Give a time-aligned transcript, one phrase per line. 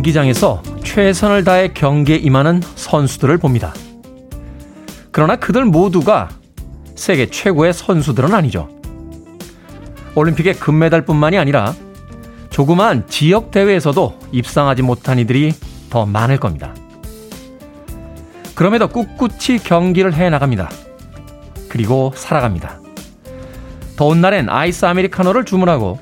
[0.00, 3.74] 경기장에서 최선을 다해 경기에 임하는 선수들을 봅니다.
[5.10, 6.30] 그러나 그들 모두가
[6.94, 8.68] 세계 최고의 선수들은 아니죠.
[10.14, 11.74] 올림픽의 금메달뿐만이 아니라
[12.48, 15.52] 조그만 지역 대회에서도 입상하지 못한 이들이
[15.90, 16.74] 더 많을 겁니다.
[18.54, 20.70] 그럼에도 꿋꿋이 경기를 해 나갑니다.
[21.68, 22.80] 그리고 살아갑니다.
[23.96, 26.00] 더운 날엔 아이스 아메리카노를 주문하고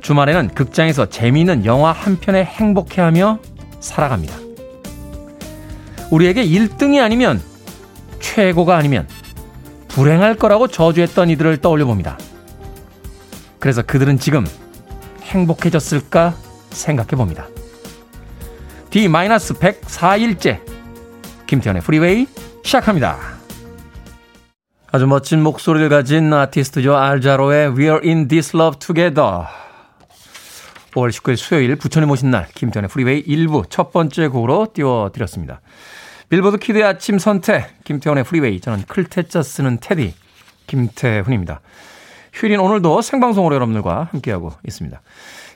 [0.00, 3.38] 주말에는 극장에서 재미있는 영화 한 편에 행복해하며
[3.80, 4.36] 살아갑니다.
[6.10, 7.40] 우리에게 1등이 아니면
[8.20, 9.06] 최고가 아니면
[9.88, 12.18] 불행할 거라고 저주했던 이들을 떠올려 봅니다.
[13.58, 14.46] 그래서 그들은 지금
[15.22, 16.34] 행복해졌을까
[16.70, 17.46] 생각해 봅니다.
[18.90, 20.60] D-104일째
[21.46, 22.26] 김태현의 프리웨이
[22.64, 23.18] 시작합니다.
[24.92, 26.96] 아주 멋진 목소리를 가진 아티스트죠.
[26.96, 29.44] 알자로의 We're in this love together.
[30.92, 35.60] 5월 19일 수요일 부처님 오신 날 김태훈의 프리웨이 1부 첫 번째 곡으로 띄워드렸습니다.
[36.28, 40.14] 빌보드 kid의 아침 선택 김태훈의 프리웨이 저는 클 태 자 쓰는 테디
[40.66, 41.60] 김태훈입니다.
[42.32, 45.00] 휴일인 오늘도 생방송으로 여러분들과 함께하고 있습니다.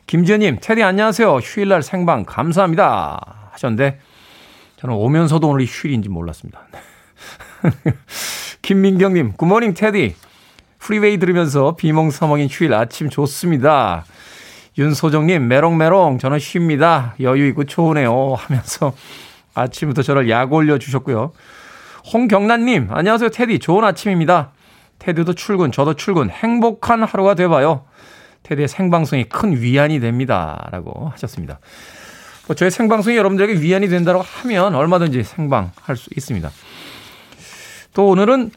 [0.06, 1.36] 김지현님 테디 안녕하세요.
[1.36, 4.00] 휴일날 생방 감사합니다 하셨는데
[4.76, 6.60] 저는 오면서도 오늘이 휴일인지 몰랐습니다.
[8.62, 10.14] 김민경님 good morning 테디
[10.78, 14.04] 프리웨이 들으면서 비몽사몽인 휴일 아침 좋습니다.
[14.77, 17.15] 윤소정님 메롱메롱 저는 쉽니다.
[17.21, 18.93] 여유 있고 좋으네요 하면서
[19.54, 21.32] 아침부터 저를 약 올려주셨고요.
[22.12, 23.60] 홍경란님, 안녕하세요, 테디.
[23.60, 24.50] 좋은 아침입니다.
[24.98, 26.28] 테디도 출근, 저도 출근.
[26.28, 27.84] 행복한 하루가 돼봐요.
[28.43, 30.69] 테디의 생방송이 큰 위안이 됩니다.
[30.71, 31.60] 라고 하셨습니다.
[32.47, 36.50] 뭐 저의 생방송이 여러분들에게 위안이 된다고 하면 얼마든지 생방할 수 있습니다.
[37.94, 38.50] 또 오늘은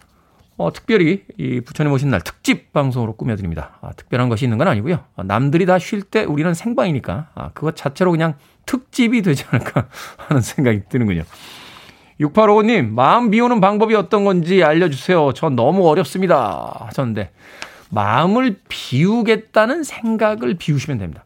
[0.57, 3.78] 어, 특별히 이 부처님 오신 날 특집 방송으로 꾸며드립니다.
[3.81, 5.03] 아, 특별한 것이 있는 건 아니고요.
[5.16, 8.34] 아, 남들이 다 쉴 때 우리는 생방이니까 아, 그것 자체로 그냥
[8.66, 11.23] 특집이 되지 않을까 하는 생각이 드는군요.
[12.19, 15.34] 6855님, 마음 비우는 방법이 어떤 건지 알려주세요.
[15.34, 16.75] 전 너무 어렵습니다.
[16.88, 17.31] 하셨는데,
[17.91, 21.25] 마음을 비우겠다는 생각을 비우시면 됩니다.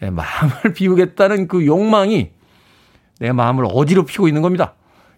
[0.00, 2.30] 네, 마음을 비우겠다는 그 욕망이
[3.18, 4.74] 내 마음을 어지럽히고 있는 겁니다.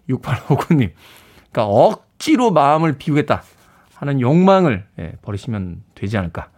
[0.09, 0.91] 6859님.
[1.51, 3.43] 그러니까 억 지로 마음을 비우겠다
[3.95, 6.49] 하는 욕망을 예, 버리시면 되지 않을까.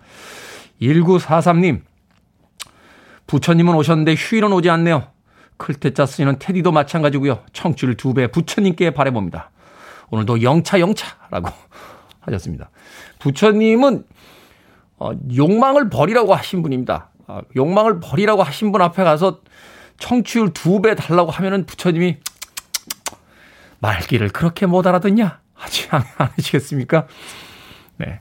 [0.82, 1.82] 1943님.
[3.28, 5.08] 부처님은 오셨는데 휴일은 오지 않네요.
[5.58, 7.44] 클테짜 쓰시는 테디도 마찬가지고요.
[7.54, 9.52] 청취를 두 배 부처님께 바래봅니다.
[10.10, 11.50] 오늘도 영차 영차라고
[12.22, 12.70] 하셨습니다.
[13.20, 14.06] 부처님은
[14.98, 17.10] 어, 욕망을 버리라고 하신 분입니다.
[17.28, 19.42] 어, 욕망을 버리라고 하신 분 앞에 가서
[20.00, 22.18] 청취율 두 배 달라고 하면은 부처님이
[23.80, 25.40] 말귀를 그렇게 못 알아듣냐?
[25.60, 25.88] 하지
[26.18, 27.08] 않으시겠습니까?
[27.98, 28.20] 네.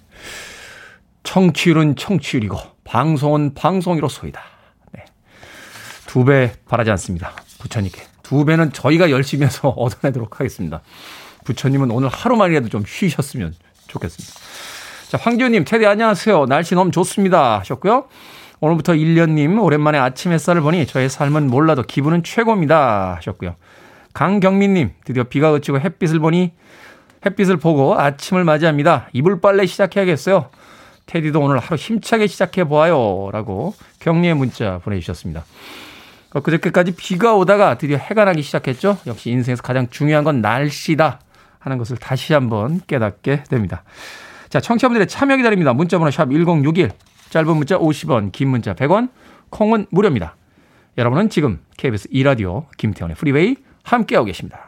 [1.23, 4.59] 청취율은 청취율이고 방송은 방송이로소이다.
[6.09, 7.33] 두배 바라지 않습니다.
[7.61, 8.03] 부처님께.
[8.23, 10.81] 두 배는 저희가 열심히 해서 얻어내도록 하겠습니다.
[11.45, 13.55] 부처님은 오늘 하루만이라도 좀 쉬셨으면
[13.89, 14.35] 좋겠습니다.
[15.11, 16.47] 자, 황지호님, 테디 안녕하세요.
[16.47, 17.59] 날씨 너무 좋습니다.
[17.61, 18.09] 하셨고요.
[18.61, 23.17] 오늘부터 1년님, 오랜만에 아침 햇살을 보니 저의 삶은 몰라도 기분은 최고입니다.
[23.17, 23.55] 하셨고요.
[24.15, 26.53] 강경민님, 드디어 비가 그치고 햇빛을 보니
[27.29, 29.09] 햇빛을 보고 아침을 맞이합니다.
[29.13, 30.51] 이불 빨래 시작해야겠어요.
[31.07, 33.31] 테디도 오늘 하루 힘차게 시작해 보아요.
[33.33, 35.45] 라고 격려의 문자 보내주셨습니다.
[36.35, 38.99] 어, 그저께까지 비가 오다가 드디어 해가 나기 시작했죠.
[39.07, 41.21] 역시 인생에서 가장 중요한 건 날씨다
[41.59, 43.83] 하는 것을 다시 한번 깨닫게 됩니다.
[44.51, 45.73] 자, 청취자분들의 참여 기다립니다.
[45.73, 46.91] 문자번호 샵 1061,
[47.31, 49.11] 짧은 문자 50원, 긴 문자 100원,
[49.51, 50.37] 콩은 무료입니다.
[50.99, 54.68] 여러분은 지금 KBS 2라디오 김태훈의 프리웨이 함께하고 계십니다.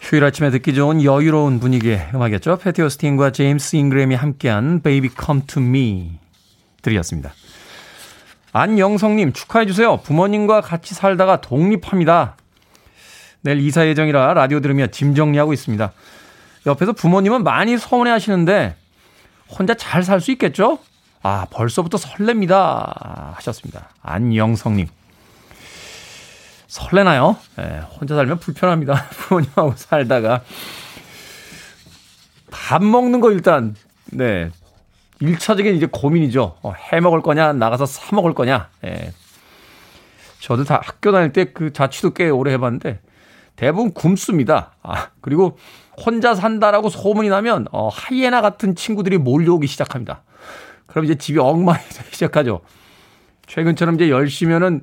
[0.00, 2.58] 휴일 아침에 듣기 좋은 여유로운 분위기의 음악이었죠.
[2.58, 6.12] 패티 오스틴과 제임스 잉그램이 함께한 Baby Come to Me
[6.82, 7.32] 들이었습니다.
[8.52, 9.98] 안영성님 축하해주세요.
[9.98, 12.36] 부모님과 같이 살다가 독립합니다.
[13.42, 15.92] 내일 이사 예정이라 라디오 들으며 짐 정리하고 있습니다.
[16.66, 18.76] 옆에서 부모님은 많이 서운해 하시는데
[19.48, 20.78] 혼자 잘 살 수 있겠죠?
[21.22, 23.34] 아, 벌써부터 설렙니다.
[23.34, 23.90] 하셨습니다.
[24.02, 24.86] 안영성님.
[26.76, 27.38] 설레나요?
[27.58, 29.06] 예, 혼자 살면 불편합니다.
[29.16, 30.42] 부모님하고 살다가.
[32.50, 33.74] 밥 먹는 거 일단,
[34.12, 34.50] 네.
[35.22, 36.58] 1차적인 이제 고민이죠.
[36.60, 38.68] 어, 해 먹을 거냐, 나가서 사 먹을 거냐.
[38.84, 39.12] 예.
[40.40, 43.00] 저도 다 학교 다닐 때 그 자취도 꽤 오래 해봤는데
[43.56, 44.72] 대부분 굶습니다.
[44.82, 45.58] 아, 그리고
[46.04, 50.22] 혼자 산다라고 소문이 나면, 어, 하이에나 같은 친구들이 몰려오기 시작합니다.
[50.86, 52.60] 그럼 이제 집이 엉망이 되기 시작하죠.
[53.46, 54.82] 최근처럼 이제 10시면은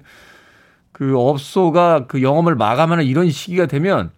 [0.94, 4.12] 그 업소가 그 영업을 마감하는 이런 시기가 되면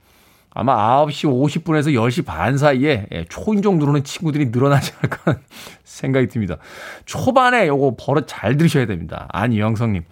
[0.53, 5.39] 아마 9시 50분에서 10시 반 사이에 예, 초인종 누르는 친구들이 늘어나지 않을까
[5.83, 6.57] 생각이 듭니다.
[7.05, 9.27] 초반에 요거 버릇 잘 들으셔야 됩니다.
[9.31, 10.03] 아니, 영성님.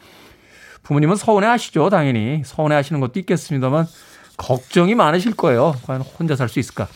[0.83, 2.41] 부모님은 서운해 하시죠, 당연히.
[2.43, 3.85] 서운해 하시는 것도 있겠습니다만,
[4.35, 5.75] 걱정이 많으실 거예요.
[5.85, 6.87] 과연 혼자 살 수 있을까.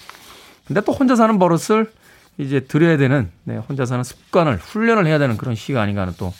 [0.65, 1.89] 근데 또 혼자 사는 버릇을
[2.37, 6.33] 이제 들여야 되는, 네, 혼자 사는 습관을 훈련을 해야 되는 그런 시기가 아닌가 하는 또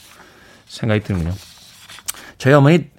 [0.66, 1.34] 생각이 드는군요.
[2.38, 2.90] 저희 어머니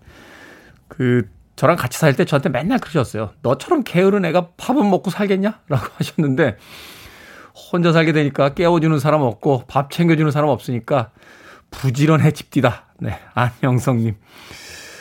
[0.88, 3.30] 그 저랑 같이 살 때 저한테 맨날 그러셨어요.
[3.42, 5.60] 너처럼 게으른 애가 밥은 먹고 살겠냐?
[5.68, 6.56] 라고 하셨는데
[7.72, 11.10] 혼자 살게 되니까 깨워주는 사람 없고 밥 챙겨주는 사람 없으니까
[11.70, 12.86] 부지런해 집디다.
[13.00, 14.14] 네, 안영성님.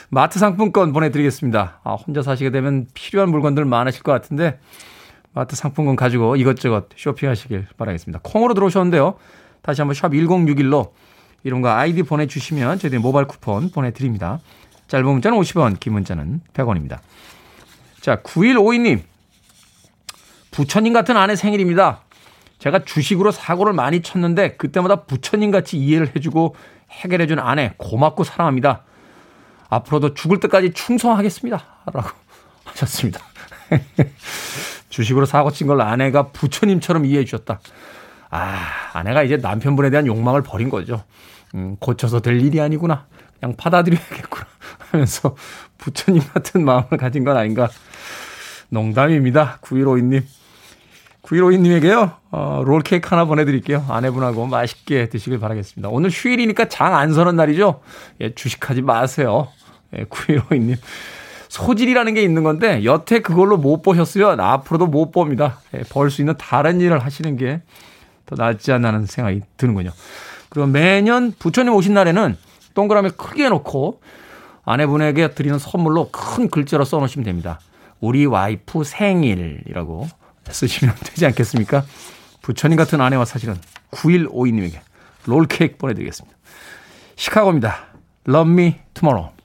[0.09, 1.81] 마트 상품권 보내드리겠습니다.
[1.83, 4.59] 아, 혼자 사시게 되면 필요한 물건들 많으실 것 같은데
[5.33, 8.21] 마트 상품권 가지고 이것저것 쇼핑하시길 바라겠습니다.
[8.23, 9.15] 콩으로 들어오셨는데요.
[9.61, 10.91] 다시 한번 샵 1061로
[11.43, 14.39] 이름과 아이디 보내주시면 저희들이 모바일 쿠폰 보내드립니다.
[14.87, 16.99] 짧은 문자는 50원, 긴 문자는 100원입니다.
[18.01, 19.01] 자, 9152님.
[20.51, 22.01] 부처님 같은 아내 생일입니다.
[22.59, 26.55] 제가 주식으로 사고를 많이 쳤는데 그때마다 부처님 같이 이해를 해주고
[26.89, 28.83] 해결해준 아내 고맙고 사랑합니다.
[29.69, 31.63] 앞으로도 죽을 때까지 충성하겠습니다.
[31.93, 32.09] 라고
[32.65, 33.19] 하셨습니다.
[34.89, 37.59] 주식으로 사고 친 걸 아내가 부처님처럼 이해해 주셨다.
[38.29, 38.57] 아,
[38.93, 41.03] 아내가 이제 남편분에 대한 욕망을 버린 거죠.
[41.55, 43.05] 음, 고쳐서 될 일이 아니구나.
[43.39, 44.45] 그냥 받아들여야겠구나
[44.91, 45.35] 하면서
[45.77, 47.69] 부처님 같은 마음을 가진 건 아닌가.
[48.69, 49.59] 농담입니다.
[49.61, 50.23] 9152님.
[51.23, 53.85] 9152님에게요, 어, 롤케이크 하나 보내드릴게요.
[53.89, 55.89] 아내분하고 맛있게 드시길 바라겠습니다.
[55.89, 57.81] 오늘 휴일이니까 장 안 서는 날이죠?
[58.21, 59.49] 예, 주식하지 마세요.
[59.97, 60.77] 예, 9152님.
[61.49, 65.59] 소질이라는 게 있는 건데, 여태 그걸로 못 보셨으면 앞으로도 못 봅니다.
[65.73, 67.61] 예, 벌수 있는 다른 일을 하시는 게
[68.27, 69.91] 더 낫지 않나 하는 생각이 드는군요.
[70.49, 72.37] 그리고 매년 부처님 오신 날에는
[72.75, 74.01] 동그라미 크게 놓고
[74.67, 77.59] 아내분에게 드리는 선물로 큰 글자로 써놓으시면 됩니다.
[78.01, 80.07] 우리 와이프 생일이라고
[80.49, 81.85] 쓰시면 되지 않겠습니까?
[82.41, 83.55] 부처님 같은 아내와 사실은
[83.91, 84.79] 9152님에게
[85.25, 86.37] 롤케이크 보내드리겠습니다.
[87.15, 87.77] 시카고입니다.
[88.27, 89.36] Love me tomorrow.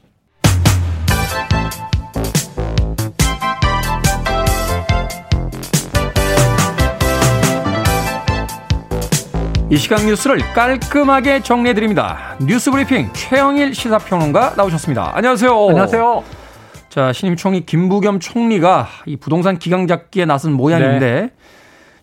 [9.72, 12.36] 이 시각 뉴스를 깔끔하게 정리해드립니다.
[12.42, 15.16] 뉴스 브리핑 최영일 시사평론가 나오셨습니다.
[15.16, 15.68] 안녕하세요.
[15.70, 16.24] 안녕하세요.
[16.90, 21.30] 자, 신임 총리 김부겸 총리가 이 부동산 기강 잡기에 나선 모양인데 네.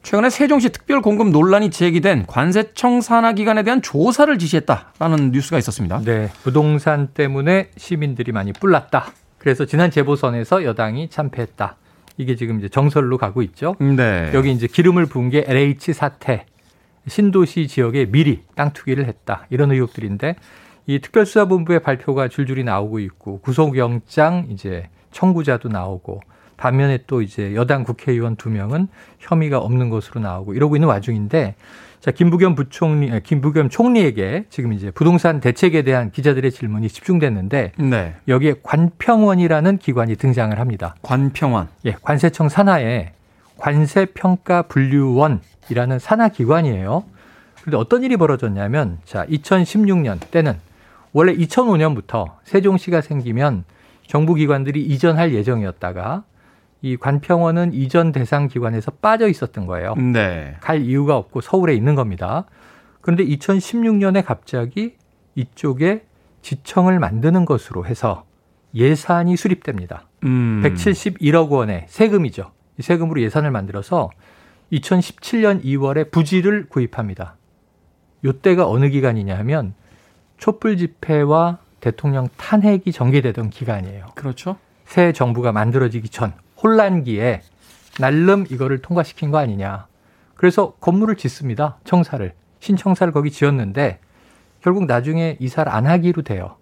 [0.01, 6.01] 최근에 세종시 특별 공급 논란이 제기된 관세청 산하 기관에 대한 조사를 지시했다라는 뉴스가 있었습니다.
[6.03, 9.11] 네, 부동산 때문에 시민들이 많이 뿔났다.
[9.37, 11.75] 그래서 지난 재보선에서 여당이 참패했다.
[12.17, 13.75] 이게 지금 이제 정설로 가고 있죠.
[13.79, 14.31] 네.
[14.33, 16.47] 여기 이제 기름을 부은 게 LH 사태,
[17.09, 19.45] 신도시 지역에 미리 땅 투기를 했다.
[19.49, 20.35] 이런 의혹들인데
[20.87, 26.21] 이 특별수사본부의 발표가 줄줄이 나오고 있고 구속영장 이제 청구자도 나오고
[26.57, 28.87] 반면에 또 이제 여당 국회의원 두 명은
[29.19, 31.55] 혐의가 없는 것으로 나오고 이러고 있는 와중인데
[31.99, 38.15] 자 김부겸 부총리 김부겸 총리에게 지금 이제 부동산 대책에 대한 기자들의 질문이 집중됐는데 네.
[38.27, 40.95] 여기에 관평원이라는 기관이 등장을 합니다.
[41.01, 41.67] 관평원.
[41.85, 43.13] 예, 관세청 산하에
[43.59, 47.03] 관세평가분류원이라는 산하기관이에요.
[47.61, 50.57] 그런데 어떤 일이 벌어졌냐면, 자, 2016년 때는
[51.11, 53.63] 원래 2005년부터 세종시가 생기면
[54.07, 56.23] 정부기관들이 이전할 예정이었다가
[56.81, 59.95] 이 관평원은 이전 대상 기관에서 빠져 있었던 거예요.
[59.95, 60.55] 네.
[60.61, 62.45] 갈 이유가 없고 서울에 있는 겁니다.
[63.01, 64.95] 그런데 2016년에 갑자기
[65.35, 66.03] 이쪽에
[66.41, 68.23] 지청을 만드는 것으로 해서
[68.73, 70.07] 예산이 수립됩니다.
[70.23, 70.61] 음.
[70.63, 72.51] 171억 원의 세금이죠.
[72.79, 74.09] 이 세금으로 예산을 만들어서
[74.71, 77.35] 2017년 2월에 부지를 구입합니다.
[78.23, 79.73] 요때가 어느 기간이냐 하면
[80.37, 84.05] 촛불 집회와 대통령 탄핵이 전개되던 기간이에요.
[84.15, 84.57] 그렇죠.
[84.85, 86.33] 새 정부가 만들어지기 전
[86.63, 87.41] 혼란기에
[87.99, 89.87] 날름 이거를 통과시킨 거 아니냐.
[90.35, 91.77] 그래서 건물을 짓습니다.
[91.83, 92.33] 청사를.
[92.61, 93.99] 신청사를 거기 지었는데
[94.61, 96.55] 결국 나중에 이사를 안 하기로 돼요.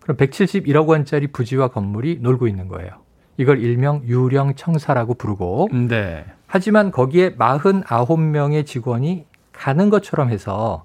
[0.00, 3.05] 그럼 171억 원짜리 부지와 건물이 놀고 있는 거예요.
[3.36, 6.24] 이걸 일명 유령 청사라고 부르고 네.
[6.46, 10.84] 하지만 거기에 49명의 직원이 가는 것처럼 해서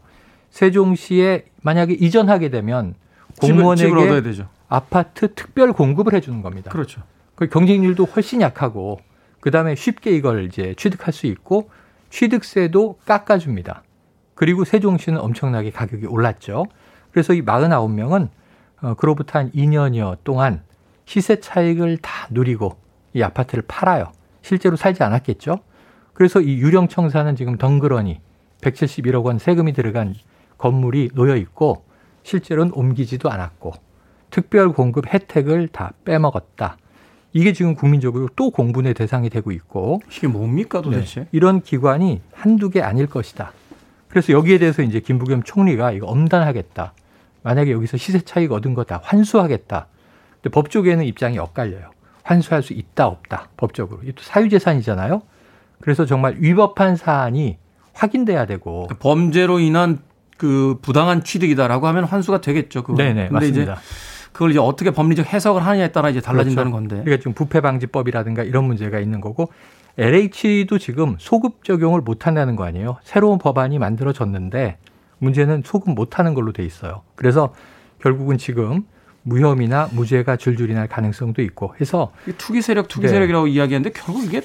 [0.50, 2.96] 세종시에 만약에 이전하게 되면
[3.40, 4.34] 공무원에게
[4.68, 6.72] 아파트 특별 공급을 해주는 겁니다.
[6.72, 7.02] 그렇죠.
[7.36, 9.00] 그 경쟁률도 훨씬 약하고
[9.40, 11.70] 그 다음에 쉽게 이걸 이제 취득할 수 있고
[12.10, 13.84] 취득세도 깎아줍니다.
[14.36, 16.66] 그리고 세종시는 엄청나게 가격이 올랐죠.
[17.12, 18.30] 그래서 이 49명은
[18.82, 20.64] 어, 그로부터 한 2년여 동안
[21.12, 22.78] 시세 차익을 다 누리고
[23.14, 24.14] 이 아파트를 팔아요.
[24.42, 25.60] 실제로 살지 않았겠죠.
[26.14, 28.22] 그래서 이 유령 청사는 지금 덩그러니
[28.62, 30.16] 171억 원 세금이 들어간
[30.58, 31.84] 건물이 놓여 있고
[32.24, 33.74] 실제로는 옮기지도 않았고
[34.30, 36.78] 특별 공급 혜택을 다 빼먹었다.
[37.34, 41.22] 이게 지금 국민적으로 또 공분의 대상이 되고 있고 이게 뭡니까 도대체?
[41.24, 43.52] 네, 이런 기관이 한두 개 아닐 것이다.
[44.08, 46.94] 그래서 여기에 대해서 이제 김부겸 총리가 이거 엄단하겠다.
[47.44, 49.88] 만약에 여기서 시세 차익 얻은 거 다 환수하겠다.
[50.42, 51.92] 근데 법조계는 입장이 엇갈려요.
[52.24, 54.02] 환수할 수 있다 없다 법적으로.
[54.04, 55.22] 이또 사유재산이잖아요.
[55.80, 57.58] 그래서 정말 위법한 사안이
[57.94, 60.00] 확인돼야 되고 그러니까 범죄로 인한
[60.38, 62.84] 그 부당한 취득이다라고 하면 환수가 되겠죠.
[62.84, 62.98] 그거.
[62.98, 63.74] 네네 맞습니다.
[63.74, 63.82] 이제
[64.32, 66.88] 그걸 이제 어떻게 법리적 해석을 하느냐에 따라 이제 달라진다는 그렇죠.
[66.88, 67.04] 건데.
[67.04, 69.52] 그러니까 지금 부패방지법이라든가 이런 문제가 있는 거고
[69.98, 72.98] LH도 지금 소급 적용을 못 한다는 거 아니에요.
[73.04, 74.78] 새로운 법안이 만들어졌는데
[75.20, 77.02] 문제는 소급 못 하는 걸로 돼 있어요.
[77.16, 77.54] 그래서
[78.02, 78.86] 결국은 지금
[79.24, 83.14] 무혐의나 무죄가 줄줄이 날 가능성도 있고 해서 투기 세력, 투기 네.
[83.14, 84.42] 세력이라고 이야기하는데 결국 이게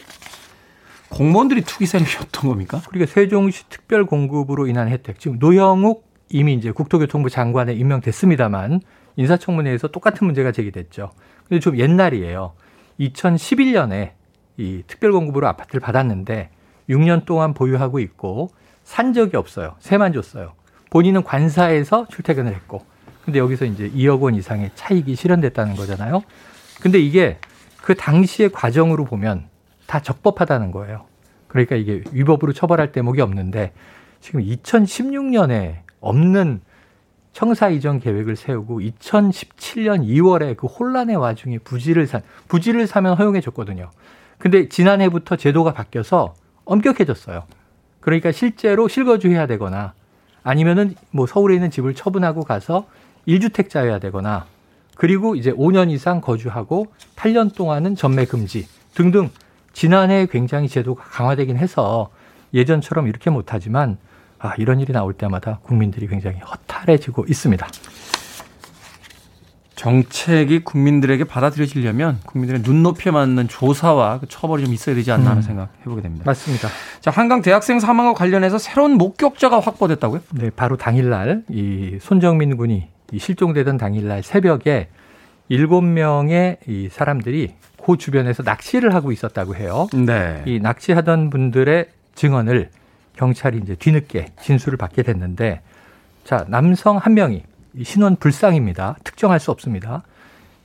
[1.08, 2.82] 공무원들이 투기 세력이었던 겁니까?
[2.88, 8.80] 그러니까 세종시 특별 공급으로 인한 혜택 지금 노영욱 이미 이제 국토교통부 장관에 임명됐습니다만
[9.16, 11.12] 인사청문회에서 똑같은 문제가 제기됐죠.
[11.48, 12.52] 근데 좀 옛날이에요.
[13.00, 14.12] 2011년에
[14.56, 16.50] 이 특별 공급으로 아파트를 받았는데
[16.88, 18.50] 6년 동안 보유하고 있고
[18.84, 19.74] 산 적이 없어요.
[19.78, 20.52] 세만 줬어요.
[20.90, 22.84] 본인은 관사에서 출퇴근을 했고.
[23.26, 26.22] 근데 여기서 이제 2억 원 이상의 차익이 실현됐다는 거잖아요.
[26.80, 27.38] 근데 이게
[27.82, 29.48] 그 당시의 과정으로 보면
[29.86, 31.04] 다 적법하다는 거예요.
[31.48, 33.72] 그러니까 이게 위법으로 처벌할 대목이 없는데
[34.20, 36.60] 지금 2016년에 없는
[37.32, 43.90] 청사 이전 계획을 세우고 2017년 2월에 그 혼란의 와중에 부지를 산 부지를 사면 허용해 줬거든요.
[44.38, 47.42] 근데 지난해부터 제도가 바뀌어서 엄격해졌어요.
[48.00, 49.94] 그러니까 실제로 실거주해야 되거나
[50.44, 52.86] 아니면은 뭐 서울에 있는 집을 처분하고 가서
[53.28, 54.46] 1주택자여야 되거나
[54.96, 59.30] 그리고 이제 5년 이상 거주하고 8년 동안은 전매 금지 등등
[59.72, 62.10] 지난해 굉장히 제도가 강화되긴 해서
[62.54, 63.98] 예전처럼 이렇게 못하지만
[64.38, 67.66] 아, 이런 일이 나올 때마다 국민들이 굉장히 허탈해지고 있습니다.
[69.76, 75.42] 정책이 국민들에게 받아들여지려면 국민들의 눈높이에 맞는 조사와 그 처벌이 좀 있어야 되지 않나 하는 음.
[75.42, 76.24] 생각 해보게 됩니다.
[76.26, 76.68] 맞습니다.
[77.00, 80.22] 자, 한강 대학생 사망과 관련해서 새로운 목격자가 확보됐다고요?
[80.32, 84.88] 네, 바로 당일날 이 손정민 군이 이 실종되던 당일날 새벽에
[85.48, 89.86] 일곱 명의 이 사람들이 그 주변에서 낚시를 하고 있었다고 해요.
[89.94, 90.42] 네.
[90.44, 92.70] 이 낚시하던 분들의 증언을
[93.16, 95.60] 경찰이 이제 뒤늦게 진술을 받게 됐는데
[96.24, 97.44] 자, 남성 한 명이
[97.74, 98.96] 이 신원 불상입니다.
[99.04, 100.02] 특정할 수 없습니다.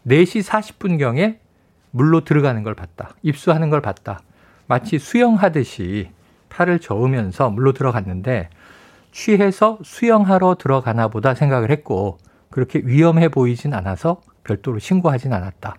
[0.07, 1.37] 4시 40분경에
[1.91, 3.13] 물로 들어가는 걸 봤다.
[3.21, 4.21] 입수하는 걸 봤다.
[4.65, 6.09] 마치 수영하듯이
[6.49, 8.49] 팔을 저으면서 물로 들어갔는데
[9.11, 12.17] 취해서 수영하러 들어가나 보다 생각을 했고
[12.51, 15.75] 그렇게 위험해 보이진 않아서 별도로 신고하진 않았다.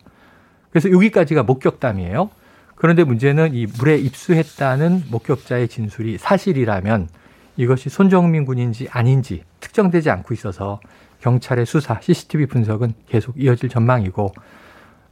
[0.71, 2.31] 그래서 여기까지가 목격담이에요.
[2.75, 7.09] 그런데 문제는 이 물에 입수했다는 목격자의 진술이 사실이라면
[7.57, 10.81] 이것이 손정민 군인지 아닌지 특정되지 않고 있어서
[11.21, 14.33] 경찰의 수사, CCTV 분석은 계속 이어질 전망이고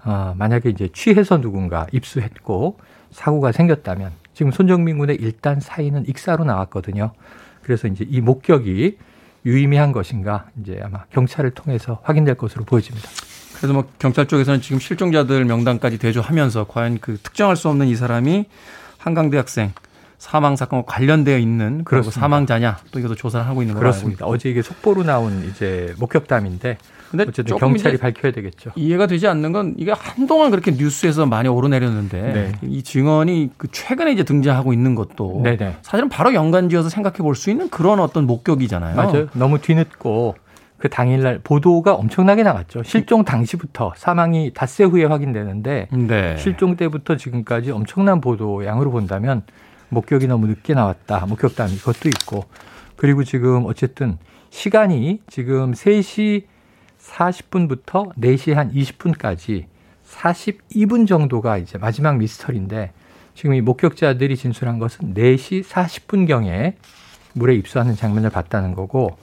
[0.04, 2.78] 어, 만약에 이제 취해서 누군가 입수했고
[3.10, 7.12] 사고가 생겼다면 지금 손정민 군의 일단 사인은 익사로 나왔거든요.
[7.62, 8.96] 그래서 이제 이 목격이
[9.44, 13.08] 유의미한 것인가 이제 아마 경찰을 통해서 확인될 것으로 보여집니다.
[13.56, 18.46] 그래서 뭐 경찰 쪽에서는 지금 실종자들 명단까지 대조하면서 과연 그 특정할 수 없는 이 사람이
[18.98, 19.72] 한강 대 학생
[20.20, 22.20] 사망 사건과 관련되어 있는 그리고 그렇습니다.
[22.20, 24.26] 사망자냐 또 이것도 조사를 하고 있는 거로 그렇습니다.
[24.26, 26.76] 어제 이게 속보로 나온 이제 목격담인데
[27.10, 28.70] 근데 어쨌든 경찰이 밝혀야 되겠죠.
[28.76, 32.52] 이해가 되지 않는 건 이게 한동안 그렇게 뉴스에서 많이 오르내렸는데 네.
[32.62, 35.78] 이 증언이 그 최근에 이제 등장하고 있는 것도 네네.
[35.80, 38.96] 사실은 바로 연관지어서 생각해 볼 수 있는 그런 어떤 목격이잖아요.
[38.96, 39.28] 맞아요.
[39.32, 40.34] 너무 뒤늦고
[40.76, 42.82] 그 당일날 보도가 엄청나게 나왔죠.
[42.82, 46.36] 실종 당시부터 사망이 닷새 후에 확인되는데 네.
[46.36, 49.42] 실종 때부터 지금까지 엄청난 보도 양으로 본다면
[49.90, 51.26] 목격이 너무 늦게 나왔다.
[51.26, 52.46] 목격담 이것도 있고
[52.96, 54.18] 그리고 지금 어쨌든
[54.50, 56.44] 시간이 지금 3시
[57.00, 59.66] 40분부터 4시 한 20분까지
[60.06, 62.92] 42분 정도가 이제 마지막 미스터리인데
[63.34, 66.74] 지금 이 목격자들이 진술한 것은 4시 40분경에
[67.34, 69.16] 물에 입수하는 장면을 봤다는 거고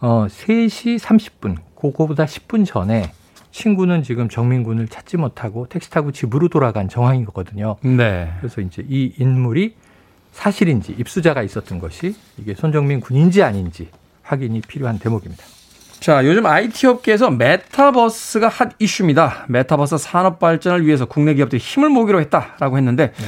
[0.00, 3.12] 어 3시 30분 그거보다 10분 전에
[3.50, 7.76] 친구는 지금 정민군을 찾지 못하고 택시 타고 집으로 돌아간 정황인 거거든요.
[7.82, 8.30] 네.
[8.38, 9.74] 그래서 이제 이 인물이
[10.36, 13.88] 사실인지 입수자가 있었던 것이 이게 손정민 군인지 아닌지
[14.22, 15.42] 확인이 필요한 대목입니다.
[15.98, 19.46] 자, 요즘 IT 업계에서 메타버스가 핫 이슈입니다.
[19.48, 23.26] 메타버스 산업 발전을 위해서 국내 기업들이 힘을 모으기로 했다라고 했는데 네.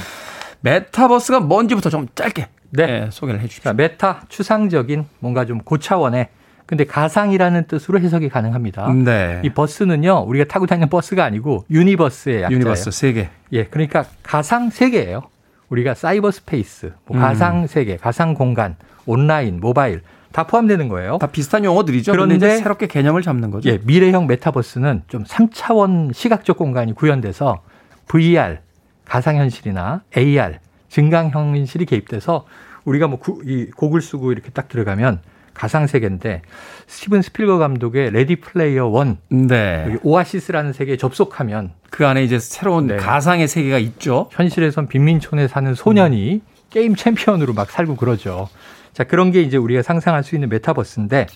[0.60, 2.86] 메타버스가 뭔지부터 좀 짧게 네.
[2.86, 3.72] 네, 소개를 해 주십시오.
[3.72, 6.28] 메타 추상적인 뭔가 좀 고차원의
[6.66, 8.92] 근데 가상이라는 뜻으로 해석이 가능합니다.
[8.92, 9.40] 네.
[9.42, 12.54] 이 버스는요, 우리가 타고 다니는 버스가 아니고 유니버스의 약자예요.
[12.54, 13.30] 유니버스 세계.
[13.52, 15.22] 예, 그러니까 가상 세계예요.
[15.70, 17.20] 우리가 사이버 스페이스, 뭐 음.
[17.20, 21.18] 가상 세계, 가상 공간, 온라인, 모바일 다 포함되는 거예요.
[21.18, 22.12] 다 비슷한 용어들이죠.
[22.12, 23.68] 그런데 새롭게 개념을 잡는 거죠.
[23.70, 27.62] 예, 미래형 메타버스는 좀 3차원 시각적 공간이 구현돼서
[28.06, 28.58] VR,
[29.06, 30.58] 가상현실이나 AR,
[30.88, 32.46] 증강현실이 개입돼서
[32.84, 35.20] 우리가 뭐 이 고글 쓰고 이렇게 딱 들어가면
[35.58, 36.42] 가상 세계인데
[36.86, 39.96] 스티븐 스필버그 감독의 레디 플레이어 원 네.
[40.04, 42.96] 오아시스라는 세계에 접속하면 그 안에 이제 새로운 네.
[42.96, 44.28] 가상의 세계가 있죠.
[44.30, 46.40] 현실에선 빈민촌에 사는 소년이 음.
[46.70, 48.48] 게임 챔피언으로 막 살고 그러죠.
[48.92, 51.26] 자, 그런 게 이제 우리가 상상할 수 있는 메타버스인데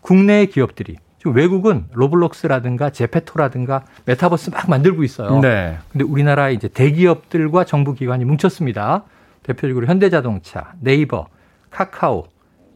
[0.00, 5.40] 국내 기업들이 지금 외국은 로블록스라든가 제페토라든가 메타버스 막 만들고 있어요.
[5.40, 5.78] 네.
[5.92, 9.04] 근데 우리나라 이제 대기업들과 정부 기관이 뭉쳤습니다.
[9.44, 11.28] 대표적으로 현대자동차, 네이버,
[11.70, 12.26] 카카오,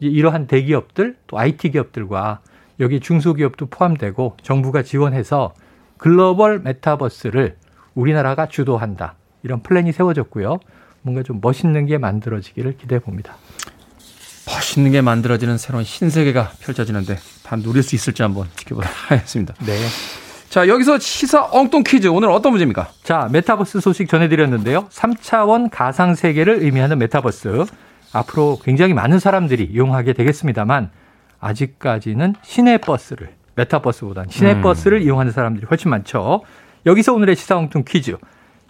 [0.08, 2.40] 이러한 대기업들 또 IT 기업들과
[2.80, 5.54] 여기 중소기업도 포함되고 정부가 지원해서
[5.98, 7.56] 글로벌 메타버스를
[7.94, 9.14] 우리나라가 주도한다.
[9.42, 10.58] 이런 플랜이 세워졌고요.
[11.02, 13.36] 뭔가 좀 멋있는 게 만들어지기를 기대해 봅니다.
[14.46, 19.54] 멋있는 게 만들어지는 새로운 신세계가 펼쳐지는데 다 누릴 수 있을지 한번 지켜보도록 하겠습니다.
[19.64, 19.78] 네.
[20.48, 22.08] 자, 여기서 시사 엉뚱 퀴즈.
[22.08, 22.90] 오늘 어떤 문제입니까?
[23.02, 24.86] 자, 메타버스 소식 전해드렸는데요.
[24.90, 27.64] 3차원 가상세계를 의미하는 메타버스.
[28.12, 30.90] 앞으로 굉장히 많은 사람들이 이용하게 되겠습니다만
[31.40, 35.02] 아직까지는 시내 버스를 메타버스보다는 시내버스를 음.
[35.02, 36.42] 이용하는 사람들이 훨씬 많죠.
[36.86, 38.16] 여기서 오늘의 시사홍뚱 퀴즈.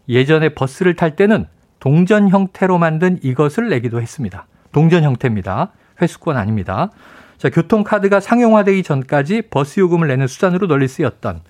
[0.08, 1.46] 예전에 버스를 탈 때는
[1.78, 4.46] 동전 형태로 만든 이것을 내기도 했습니다.
[4.72, 5.72] 동전 형태입니다.
[6.00, 6.90] 회수권 아닙니다.
[7.38, 11.40] 자, 교통카드가 상용화되기 전까지 버스 요금을 내는 수단으로 널리 쓰였던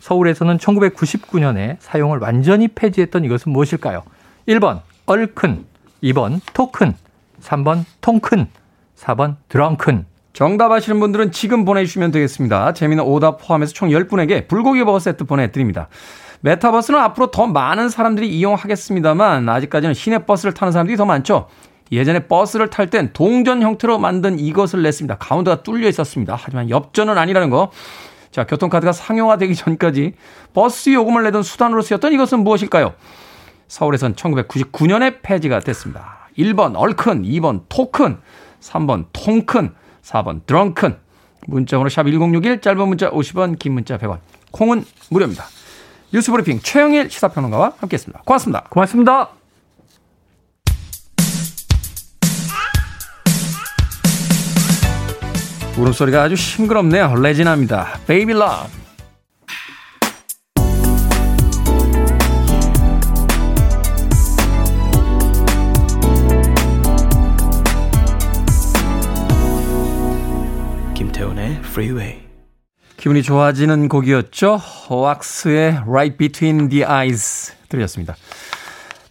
[0.00, 4.02] 서울에서는 1999년에 사용을 완전히 폐지했던 이것은 무엇일까요?
[4.48, 5.64] 1번 얼큰,
[6.02, 6.94] 2번 토큰,
[7.42, 8.48] 3번 통큰,
[8.96, 10.06] 4번 드렁큰.
[10.32, 12.72] 정답 아시는 분들은 지금 보내주시면 되겠습니다.
[12.72, 15.88] 재미는 오답 포함해서 총 10분에게 불고기 버거 세트 보내드립니다.
[16.40, 21.48] 메타버스는 앞으로 더 많은 사람들이 이용하겠습니다만 아직까지는 시내 버스를 타는 사람들이 더 많죠.
[21.92, 25.18] 예전에 버스를 탈 땐 동전 형태로 만든 이것을 냈습니다.
[25.18, 26.36] 가운데가 뚫려 있었습니다.
[26.40, 27.70] 하지만 엽전은 아니라는 거.
[28.30, 30.14] 자, 교통카드가 상용화되기 전까지
[30.54, 32.94] 버스 요금을 내던 수단으로 쓰였던 이것은 무엇일까요?
[33.68, 36.21] 서울에선 1999년에 폐지가 됐습니다.
[36.38, 38.18] 1번 얼큰, 2번 토큰,
[38.60, 40.96] 3번 통큰, 4번 드렁큰.
[41.46, 44.18] 문자번호 샵 1061, 짧은 문자 50원, 긴 문자 100원.
[44.52, 45.44] 콩은 무료입니다.
[46.12, 48.22] 뉴스 브리핑 최영일 시사평론가와 함께했습니다.
[48.24, 48.64] 고맙습니다.
[48.68, 49.30] 고맙습니다.
[55.78, 57.14] 울음소리가 아주 싱그럽네요.
[57.16, 57.98] 레지나입니다.
[58.06, 58.81] Baby Love.
[71.72, 72.20] Freeway.
[72.98, 74.60] 기분이 좋아지는 곡이었죠.
[74.90, 78.14] 왁스의 Right Between the Eyes 들으셨습니다.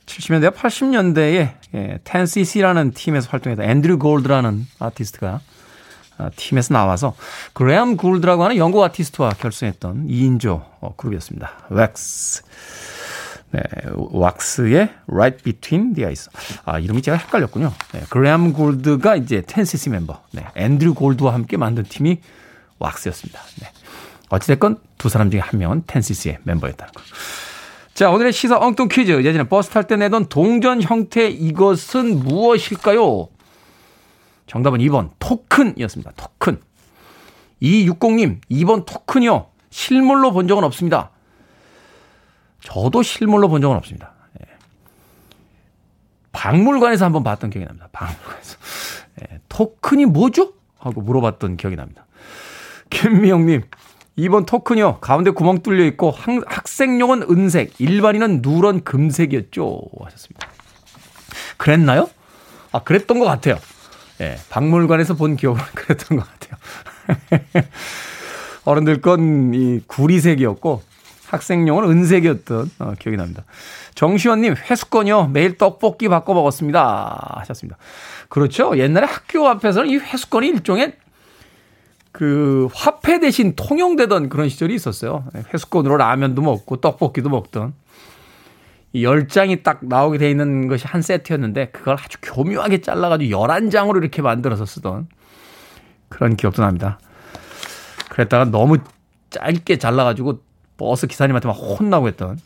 [0.06, 5.40] 70년대, 80년대에 예, 10cc라는 팀에서 활동했던 앤드류 골드라는 아티스트가
[6.20, 7.16] 아, 팀에서 나와서
[7.54, 11.66] 그레암 골드라고 하는 영국 아티스트와 결성했던 2인조 어, 그룹이었습니다.
[11.70, 12.44] 왁스.
[13.54, 13.62] 네,
[13.96, 16.30] 왁스의 Right Between the Eyes.
[16.66, 17.74] 아, 이름이 제가 헷갈렸군요.
[17.94, 22.20] 네, 그레암 골드가 이제 10cc 멤버, 네, 앤드류 골드와 함께 만든 팀이
[22.82, 23.42] 왁스였습니다.
[23.62, 23.72] 네.
[24.30, 27.02] 어찌됐건 두 사람 중에 한 명은 텐시스의 멤버였다는 거.
[27.94, 29.12] 자, 오늘의 시사 엉뚱 퀴즈.
[29.24, 33.28] 예전에 버스 탈 때 내던 동전 형태 이것은 무엇일까요?
[34.48, 36.12] 정답은 2번 토큰이었습니다.
[36.16, 36.62] 토큰.
[37.62, 39.48] 260님, 2번 토큰이요.
[39.70, 41.12] 실물로 본 적은 없습니다.
[42.62, 44.14] 저도 실물로 본 적은 없습니다.
[44.40, 44.46] 예.
[46.32, 47.88] 박물관에서 한번 봤던 기억이 납니다.
[47.92, 48.58] 박물관에서.
[49.22, 49.40] 예.
[49.50, 50.54] 토큰이 뭐죠?
[50.80, 52.06] 하고 물어봤던 기억이 납니다.
[52.92, 53.64] 김미영님,
[54.18, 55.00] 2번 토큰이요.
[55.00, 56.12] 가운데 구멍 뚫려 있고
[56.46, 59.82] 학생용은 은색, 일반인은 누런 금색이었죠.
[60.06, 60.48] 하셨습니다.
[61.58, 62.10] 그랬나요?
[62.72, 63.58] 아, 그랬던 것 같아요.
[64.22, 67.66] 예, 박물관에서 본 기억은 그랬던 것 같아요.
[68.66, 70.84] 어른들 건 이 구리색이었고
[71.28, 73.44] 학생용은 은색이었던 어, 기억이 납니다.
[73.96, 75.28] 정시원님 회수권이요.
[75.28, 77.38] 매일 떡볶이 바꿔 먹었습니다.
[77.40, 77.78] 하셨습니다.
[78.30, 78.78] 그렇죠.
[78.78, 80.94] 옛날에 학교 앞에서는 이 회수권이 일종의
[82.12, 85.26] 그 화폐 대신 통용되던 그런 시절이 있었어요.
[85.54, 87.74] 회수권으로 라면도 먹고 떡볶이도 먹던.
[88.94, 94.22] 이 10장이 딱 나오게 돼 있는 것이 한 세트였는데 그걸 아주 교묘하게 잘라가지고 11장으로 이렇게
[94.22, 95.08] 만들어서 쓰던
[96.10, 97.00] 그런 기억도 납니다.
[98.10, 98.80] 그랬다가 너무
[99.30, 100.42] 짧게 잘라가지고
[100.76, 102.38] 버스 기사님한테 막 혼나고 했던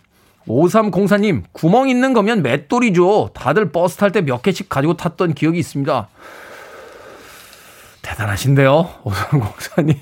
[0.47, 3.31] 5304님, 구멍 있는 거면 맷돌이죠.
[3.33, 6.07] 다들 버스 탈 때 몇 개씩 가지고 탔던 기억이 있습니다.
[8.15, 9.97] 대단하신데요, 5304님.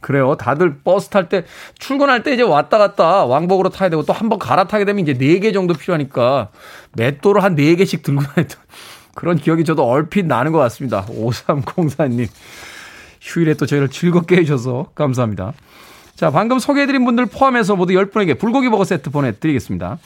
[0.00, 0.36] 그래요.
[0.36, 1.44] 다들 버스 탈 때,
[1.78, 5.52] 출근할 때 이제 왔다 갔다 왕복으로 타야 되고 또 한 번 갈아타게 되면 이제 4개
[5.52, 6.50] 정도 필요하니까
[6.92, 8.60] 맷돌을 한 4개씩 들고 다녔던
[9.14, 11.04] 그런 기억이 저도 얼핏 나는 것 같습니다.
[11.06, 12.28] 5304님.
[13.20, 15.52] 휴일에 또 저희를 즐겁게 해주셔서 감사합니다.
[16.14, 19.98] 자, 방금 소개해드린 분들 포함해서 모두 10분에게 불고기 버거 세트 보내드리겠습니다.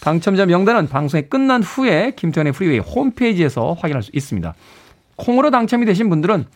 [0.00, 4.54] 당첨자 명단은 방송이 끝난 후에 김태훈의 프리웨이 홈페이지에서 확인할 수 있습니다.
[5.16, 6.46] 콩으로 당첨이 되신 분들은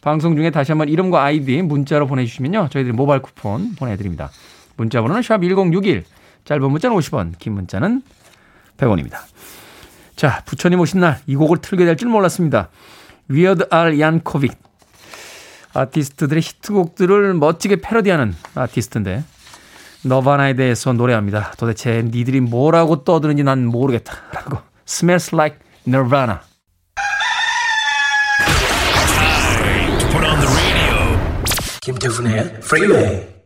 [0.00, 2.68] 방송 중에 다시 한번 이름과 아이디 문자로 보내주시면요.
[2.70, 4.30] 저희들이 모바일 쿠폰 보내드립니다.
[4.76, 6.04] 문자 번호는 샵 1061,
[6.44, 8.02] 짧은 문자는 50원, 긴 문자는
[8.76, 9.18] 100원입니다.
[10.16, 12.68] 자, 부처님 오신 날 이 곡을 틀게 될 줄 몰랐습니다.
[13.28, 14.52] 위어드 알 얀코빅
[15.74, 19.22] 아티스트들의 히트곡들을 멋지게 패러디하는 아티스트인데
[20.04, 21.52] 너바나에 대해서 노래합니다.
[21.58, 24.14] 도대체 니들이 뭐라고 떠드는지 난 모르겠다.
[24.32, 26.38] 라고 Smells like Nirvana.
[31.88, 33.37] 김태훈의 Freeway.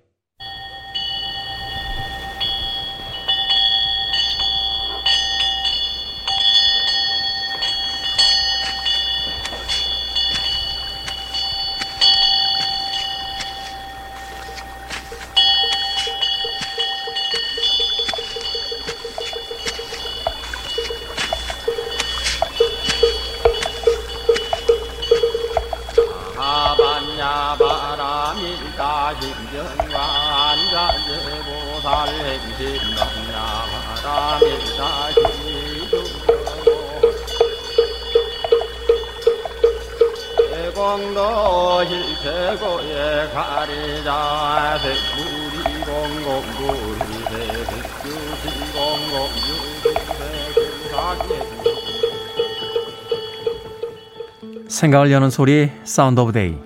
[54.83, 56.59] 생각을 여는 소리 Sound of Day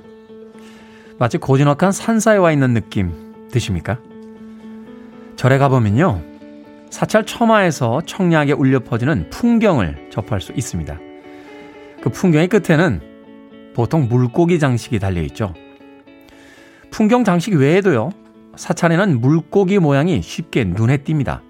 [1.19, 3.13] 마치 고즈넉한 산사에 와 있는 느낌
[3.51, 3.99] 드십니까?
[5.37, 6.23] 절에 가보면요
[6.89, 10.99] 사찰 처마에서 청량하게 울려 퍼지는 풍경을 접할 수 있습니다.
[12.01, 13.03] 그 풍경의 끝에는
[13.75, 15.53] 보통 물고기 장식이 달려있죠.
[16.91, 18.13] 풍경 장식 외에도요
[18.57, 21.41] 사찰에는 물고기 모양이 쉽게 눈에 띕니다.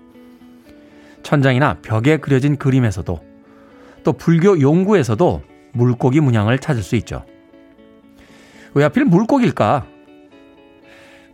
[1.22, 3.20] 천장이나 벽에 그려진 그림에서도
[4.02, 7.24] 또 불교 용구에서도 물고기 문양을 찾을 수 있죠.
[8.74, 9.86] 왜 하필 물고기일까?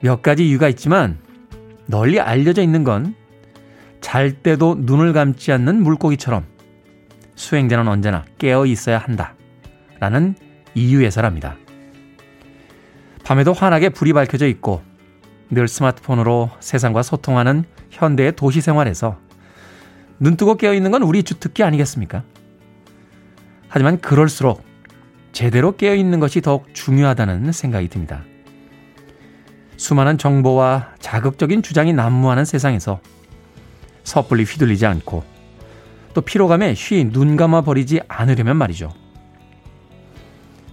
[0.01, 1.19] 몇 가지 이유가 있지만
[1.87, 3.23] 널리 알려져 있는 건
[4.03, 6.45] 잘 때도 눈을 감지 않는 물고기처럼
[7.35, 9.35] 수행자는 언제나 깨어 있어야 한다.
[10.01, 10.35] 라는
[10.75, 11.57] 이유에서랍니다.
[13.25, 14.83] 밤에도 환하게 불이 밝혀져 있고
[15.49, 19.17] 늘 스마트폰으로 세상과 소통하는 현대의 도시 생활에서
[20.19, 22.25] 눈 뜨고 깨어 있는 건 우리 주특기 아니겠습니까?
[23.73, 24.63] 하지만 그럴수록
[25.33, 28.23] 제대로 깨어있는 것이 더욱 중요하다는 생각이 듭니다.
[29.79, 33.01] 수많은 정보와 자극적인 주장이 난무하는 세상에서
[34.05, 35.25] 섣불리 휘둘리지 않고
[36.13, 38.93] 또 피로감에 쉬 눈 감아 버리지 않으려면 말이죠.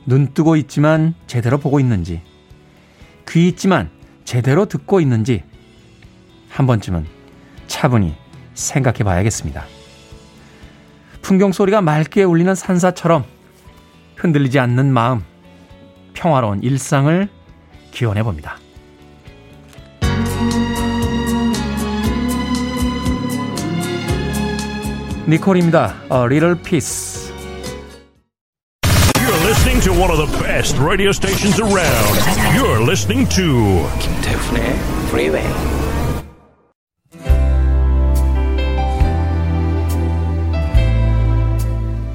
[0.05, 2.21] 눈 뜨고 있지만 제대로 보고 있는지,
[3.29, 3.91] 귀 있지만
[4.25, 5.43] 제대로 듣고 있는지
[6.49, 7.05] 한 번쯤은
[7.67, 8.13] 차분히
[8.55, 9.78] 생각해 봐야겠습니다.
[11.21, 13.23] 풍경 소리가 맑게 울리는 산사처럼
[14.15, 15.23] 흔들리지 않는 마음,
[16.13, 17.29] 평화로운 일상을
[17.91, 18.57] 기원해 봅니다.
[25.27, 25.93] 니콜입니다.
[26.11, 27.31] A Little Piece.
[29.15, 32.17] You're listening to one of the best radio stations around.
[32.55, 34.73] You're listening to 김태훈의
[35.09, 35.78] Freeway.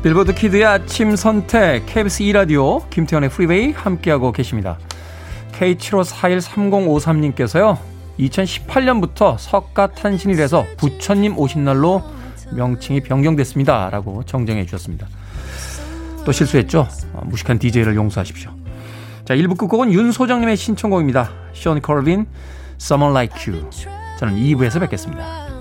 [0.04, 4.76] 빌보드 키드의 아침 선택 KBS 2라디오 김태훈의 프리웨이 함께하고 계십니다.
[5.52, 7.78] K75413053님께서요.
[8.18, 12.02] 2018년부터 석가탄신일에서 부처님 오신 날로
[12.52, 13.88] 명칭이 변경됐습니다.
[13.88, 15.08] 라고 정정해 주셨습니다.
[16.26, 16.86] 또 실수했죠?
[17.14, 18.50] 어, 무식한 DJ를 용서하십시오.
[19.24, 21.30] 자, 1부 끝곡은 윤소정님의 신청곡입니다.
[21.54, 22.26] 션 컬빈,
[22.78, 23.70] Someone Like You.
[24.18, 25.53] 저는 2부에서 뵙겠습니다.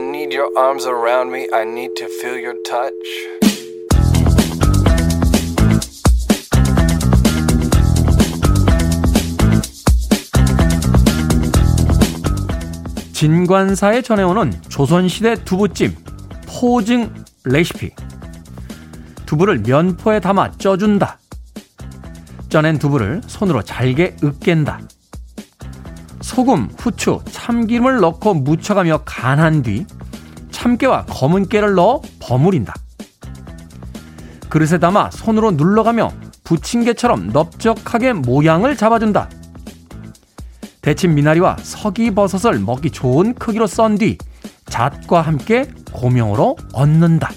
[0.00, 1.46] I need your arms around me.
[1.52, 2.94] I need to feel your touch.
[13.12, 15.94] 진관사에 전해오는 조선시대 두부찜
[16.46, 17.12] 포징
[17.44, 17.90] 레시피
[19.26, 21.18] 두부를 면포에 담아 쪄준다
[22.48, 24.80] 쪄낸 두부를 손으로 잘게 으깬다
[26.30, 29.84] 소금, 후추, 참기름을 넣고 무쳐가며 간한 뒤
[30.52, 32.72] 참깨와 검은 깨를 넣어 버무린다.
[34.48, 36.12] 그릇에 담아 손으로 눌러가며
[36.44, 39.28] 부침개처럼 넓적하게 모양을 잡아준다.
[40.82, 44.16] 데친 미나리와 서기버섯을 먹기 좋은 크기로 썬 뒤
[44.66, 47.32] 잣과 함께 고명으로 얹는다.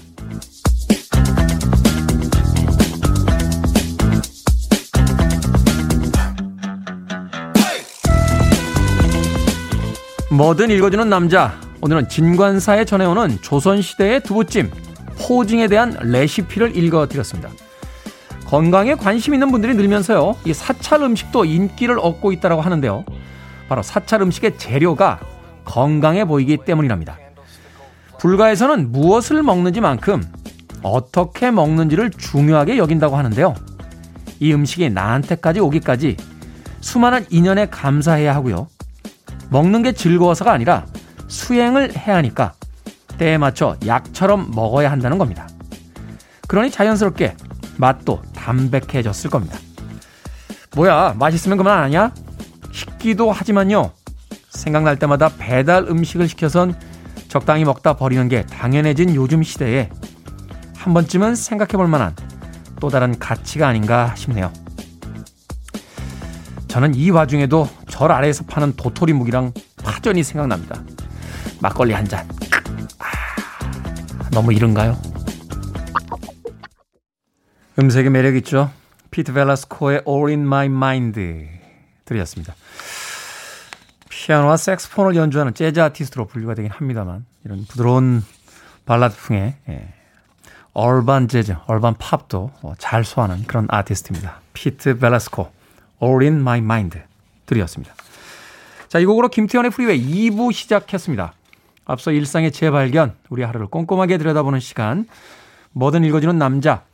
[10.34, 11.60] 뭐든 읽어주는 남자.
[11.80, 14.68] 오늘은 진관사에 전해오는 조선시대의 두부찜,
[15.20, 17.50] 포징에 대한 레시피를 읽어드렸습니다.
[18.44, 23.04] 건강에 관심 있는 분들이 늘면서요, 이 사찰 음식도 인기를 얻고 있다고 하는데요.
[23.68, 25.20] 바로 사찰 음식의 재료가
[25.64, 27.16] 건강해 보이기 때문이랍니다.
[28.18, 30.24] 불가에서는 무엇을 먹는지만큼
[30.82, 33.54] 어떻게 먹는지를 중요하게 여긴다고 하는데요.
[34.40, 36.16] 이 음식이 나한테까지 오기까지
[36.80, 38.66] 수많은 인연에 감사해야 하고요.
[39.54, 40.84] 먹는 게 즐거워서가 아니라
[41.28, 42.54] 수행을 해야 하니까
[43.18, 45.48] 때에 맞춰 약처럼 먹어야 한다는 겁니다.
[46.48, 47.36] 그러니 자연스럽게
[47.76, 49.56] 맛도 담백해졌을 겁니다.
[50.74, 52.12] 뭐야, 맛있으면 그만 아니야?
[52.72, 53.92] 싶기도 하지만요.
[54.50, 56.74] 생각날 때마다 배달 음식을 시켜선
[57.28, 59.88] 적당히 먹다 버리는 게 당연해진 요즘 시대에
[60.76, 62.16] 한 번쯤은 생각해 볼 만한
[62.80, 64.52] 또 다른 가치가 아닌가 싶네요.
[66.74, 69.52] 저는 이 와중에도 절 아래에서 파는 도토리 묵이랑
[69.84, 70.82] 파전이 생각납니다.
[71.60, 72.28] 막걸리 한 잔.
[72.98, 75.00] 아, 너무 이른가요?
[77.78, 78.72] 음색의 매력 있죠?
[79.12, 81.48] 피트 벨라스코의 All in My Mind
[82.06, 82.56] 들으셨습니다.
[84.08, 88.24] 피아노와 색스폰을 연주하는 재즈 아티스트로 분류가 되긴 합니다만 이런 부드러운
[88.84, 89.94] 발라드풍의 예,
[90.72, 94.40] urban 재즈, urban 팝도 잘 소화하는 그런 아티스트입니다.
[94.54, 95.52] 피트 벨라스코,
[96.02, 96.98] All in My Mind
[97.46, 97.94] 들으셨습니다.
[98.88, 101.32] 자, 이 곡으로 김태훈의 프리웨이 2부 시작했습니다.
[101.84, 105.06] 앞서 일상의 재발견, 우리 하루를 꼼꼼하게 들여다보는 시간,
[105.72, 106.84] 뭐든 읽어주는 남자.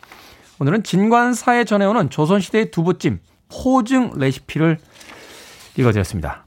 [0.58, 4.78] 오늘은 진관사에 전해오는 조선시대의 두부찜, 포증 레시피를
[5.76, 6.44] 읽어드렸습니다.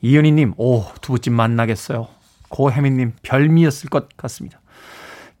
[0.00, 2.08] 이은희님, 오, 두부찜 만나겠어요.
[2.48, 4.60] 고혜민님, 별미였을 것 같습니다.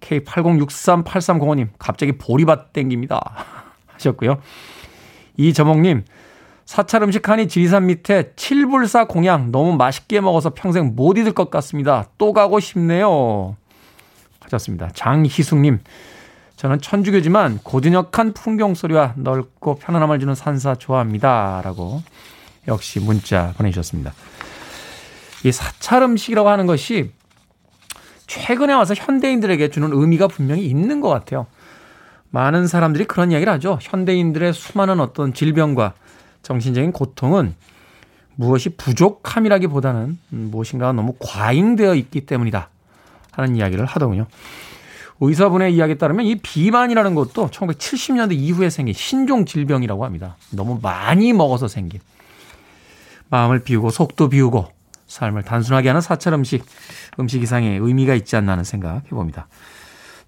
[0.00, 3.20] K80638305님, 갑자기 보리밭 땡깁니다.
[3.94, 4.40] 하셨고요.
[5.36, 6.04] 이저목님,
[6.72, 12.06] 사찰 음식 하니 지리산 밑에 칠불사 공양 너무 맛있게 먹어서 평생 못 잊을 것 같습니다.
[12.16, 13.56] 또 가고 싶네요.
[14.40, 14.88] 하셨습니다.
[14.94, 15.80] 장희숙님,
[16.56, 21.60] 저는 천주교지만 고즈넉한 풍경 소리와 넓고 편안함을 주는 산사 좋아합니다.
[21.62, 22.02] 라고
[22.66, 24.14] 역시 문자 보내주셨습니다.
[25.44, 27.10] 이 사찰 음식이라고 하는 것이
[28.26, 31.44] 최근에 와서 현대인들에게 주는 의미가 분명히 있는 것 같아요.
[32.30, 33.78] 많은 사람들이 그런 이야기를 하죠.
[33.82, 35.92] 현대인들의 수많은 어떤 질병과
[36.42, 37.54] 정신적인 고통은
[38.34, 42.68] 무엇이 부족함이라기보다는 무엇인가 너무 과잉되어 있기 때문이다
[43.32, 44.26] 하는 이야기를 하더군요.
[45.20, 50.36] 의사분의 이야기에 따르면 이 비만이라는 것도 1970년대 이후에 생긴 신종 질병이라고 합니다.
[50.50, 52.00] 너무 많이 먹어서 생긴.
[53.28, 54.68] 마음을 비우고 속도 비우고
[55.06, 56.64] 삶을 단순하게 하는 사찰 음식,
[57.20, 59.46] 음식 이상의 의미가 있지 않나 하는 생각 해봅니다.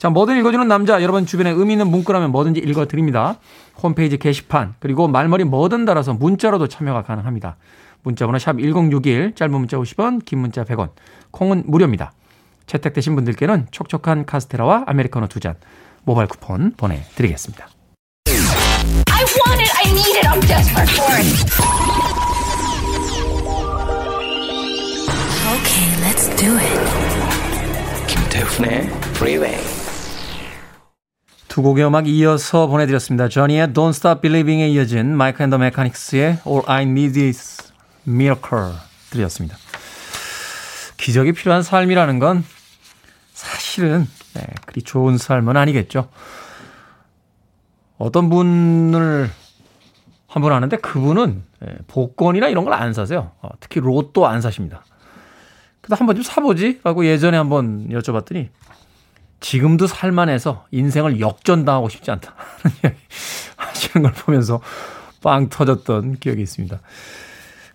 [0.05, 3.37] 자, 뭐든 읽어주는 남자, 여러분 주변에 의미 있는 문구라면 뭐든지 읽어드립니다.
[3.83, 7.57] 홈페이지 게시판, 그리고 말머리 뭐든 달아서 문자로도 참여가 가능합니다.
[8.03, 10.91] 문자번호 샵 1061, 짧은 문자 50원, 긴 문자 100원,
[11.31, 12.13] 콩은 무료입니다.
[12.67, 15.55] 채택되신 분들께는 촉촉한 카스테라와 아메리카노 두 잔,
[16.03, 17.67] 모바일 쿠폰 보내드리겠습니다.
[18.27, 21.33] I want it, I need it, I'm desperate for it.
[25.57, 28.07] Okay, let's do it.
[28.07, 28.83] 김태훈의
[29.17, 29.84] Freeway.
[31.55, 33.29] 두 곡의 음악 이어서 보내드렸습니다.
[33.29, 37.73] 저니의 Don't Stop Believing에 이어진 마이크 앤더 메카닉스의 All I Need Is
[38.09, 38.73] Miracle
[39.11, 39.57] 들이었습니다.
[40.97, 42.45] 기적이 필요한 삶이라는 건
[43.35, 46.09] 사실은 네, 그리 좋은 삶은 아니겠죠.
[47.99, 49.31] 어떤 분을
[50.27, 53.31] 한 분 아는데 그분은 네, 복권이나 이런 걸 안 사세요.
[53.41, 54.85] 어, 특히 로또 안 사십니다.
[55.81, 56.81] 그래도 한번 좀 사보지?
[56.83, 58.49] 라고 예전에 한번 여쭤봤더니
[59.41, 62.35] 지금도 살만해서 인생을 역전당하고 싶지 않다.
[63.57, 64.61] 하시는 걸 보면서
[65.23, 66.81] 빵 터졌던 기억이 있습니다.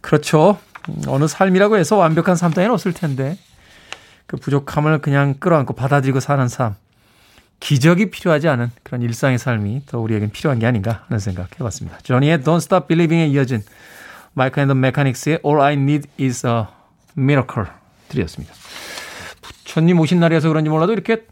[0.02, 0.58] 그렇죠.
[1.08, 3.38] 어느 삶이라고 해서 완벽한 삶 따위는 없을 텐데
[4.26, 6.76] 그 부족함을 그냥 끌어안고 받아들이고 사는 삶.
[7.60, 12.00] 기적이 필요하지 않은 그런 일상의 삶이 더 우리에겐 필요한 게 아닌가 하는 생각 해봤습니다.
[12.04, 13.62] 조니의 Don't Stop Believing에 이어진
[14.34, 16.63] 마이크 앤더 메카닉스의 All I Need Is a
[17.17, 17.67] Miracle
[18.08, 18.54] 드렸습니다.
[19.41, 21.26] 부처님 오신 날이어서 그런지 몰라도 이렇게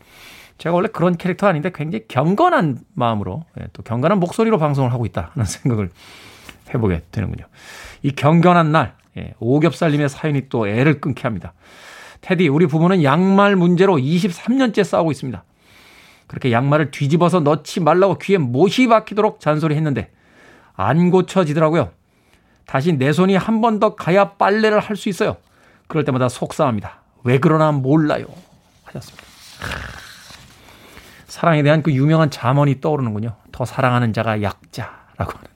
[0.58, 5.32] 제가 원래 그런 캐릭터 아닌데 굉장히 경건한 마음으로 예, 또 경건한 목소리로 방송을 하고 있다
[5.34, 5.90] 하는 생각을
[6.74, 7.46] 해보게 되는군요.
[8.04, 11.54] 이 경건한 날 예, 오겹살님의 사연이 또 애를 끊게 합니다.
[12.22, 15.44] 테디, 우리 부부는 양말 문제로 23년째 싸우고 있습니다.
[16.26, 20.12] 그렇게 양말을 뒤집어서 넣지 말라고 귀에 못이 박히도록 잔소리했는데
[20.76, 21.92] 안 고쳐지더라고요.
[22.66, 25.38] 다시 내 손이 한 번 더 가야 빨래를 할 수 있어요.
[25.88, 27.02] 그럴 때마다 속상합니다.
[27.24, 28.26] 왜 그러나 몰라요.
[28.86, 29.24] 하셨습니다.
[31.28, 33.36] 사랑에 대한 그 유명한 잠언이 떠오르는군요.
[33.52, 35.48] 더 사랑하는 자가 약자라고 하는.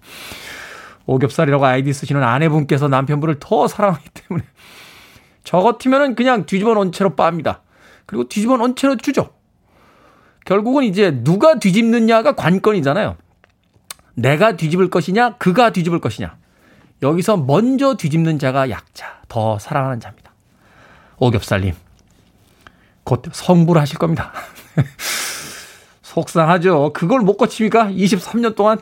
[1.06, 4.46] 오겹살이라고 아이디 쓰시는 아내분께서 남편분을 더 사랑하기 때문에
[5.44, 7.62] 저 같으면은 그냥 뒤집어 놓은 채로 빱니다.
[8.06, 9.32] 그리고 뒤집어 놓은 채로 주죠.
[10.46, 13.16] 결국은 이제 누가 뒤집느냐가 관건이잖아요.
[14.16, 16.36] 내가 뒤집을 것이냐, 그가 뒤집을 것이냐.
[17.02, 20.32] 여기서 먼저 뒤집는 자가 약자, 더 사랑하는 자입니다.
[21.18, 21.74] 오겹살님,
[23.04, 24.34] 곧 성불 하실 겁니다.
[26.12, 26.92] 속상하죠.
[26.94, 27.92] 그걸 못 고칩니까?
[27.92, 28.80] 23년 동안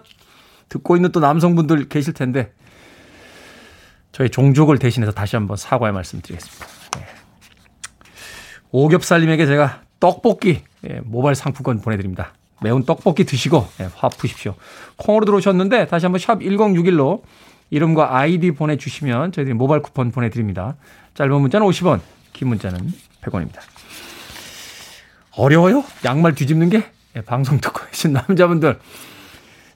[0.67, 2.51] 듣고 있는 또 남성분들 계실 텐데
[4.11, 6.65] 저희 종족을 대신해서 다시 한번 사과의 말씀 드리겠습니다.
[6.97, 7.05] 네.
[8.71, 12.33] 오겹살님에게 제가 떡볶이 예, 모바일 상품권 보내드립니다.
[12.61, 14.55] 매운 떡볶이 드시고 예, 화 푸십시오.
[14.97, 17.21] 콩으로 들어오셨는데 다시 한번 샵 1061로
[17.69, 20.75] 이름과 아이디 보내주시면 저희들이 모바일 쿠폰 보내드립니다.
[21.13, 21.99] 짧은 문자는 50원,
[22.33, 23.59] 긴 문자는 100원입니다.
[25.37, 25.83] 어려워요?
[26.03, 26.98] 양말 뒤집는 게?
[27.15, 28.79] 예, 방송 듣고 계신 남자분들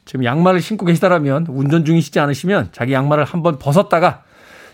[0.05, 4.23] 지금 양말을 신고 계시다라면 운전 중이시지 않으시면 자기 양말을 한번 벗었다가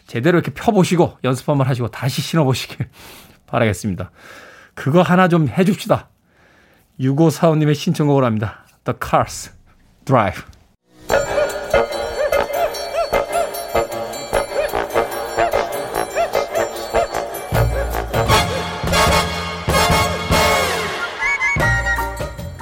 [0.08, 2.88] 제대로 이렇게 펴보시고 연습 한번 하시고 다시 신어보시길
[3.46, 4.12] 바라겠습니다.
[4.74, 6.10] 그거 하나 좀 해줍시다.
[7.00, 8.66] 6545님의 신청곡을 합니다.
[8.86, 9.52] The Cars
[10.06, 11.39] Drive.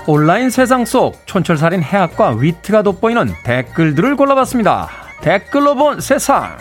[0.10, 4.88] 온라인 세상 속 촌철살인 해학과 위트가 돋보이는 댓글들을 골라봤습니다.
[5.20, 6.58] 댓글로 본 세상.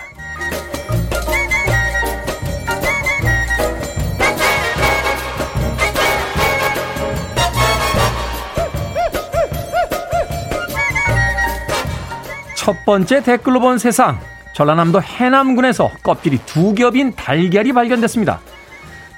[12.57, 14.19] 첫 번째 댓글로 본 세상.
[14.55, 18.41] 전라남도 해남군에서 껍질이 두 겹인 달걀이 발견됐습니다.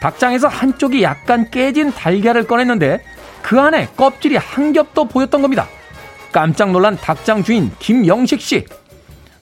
[0.03, 3.01] 닭장에서 한쪽이 약간 깨진 달걀을 꺼냈는데
[3.49, 5.67] 그 안에 껍질이 한 겹도 보였던 겁니다.
[6.33, 8.67] 깜짝 놀란 닭장 주인 김영식 씨.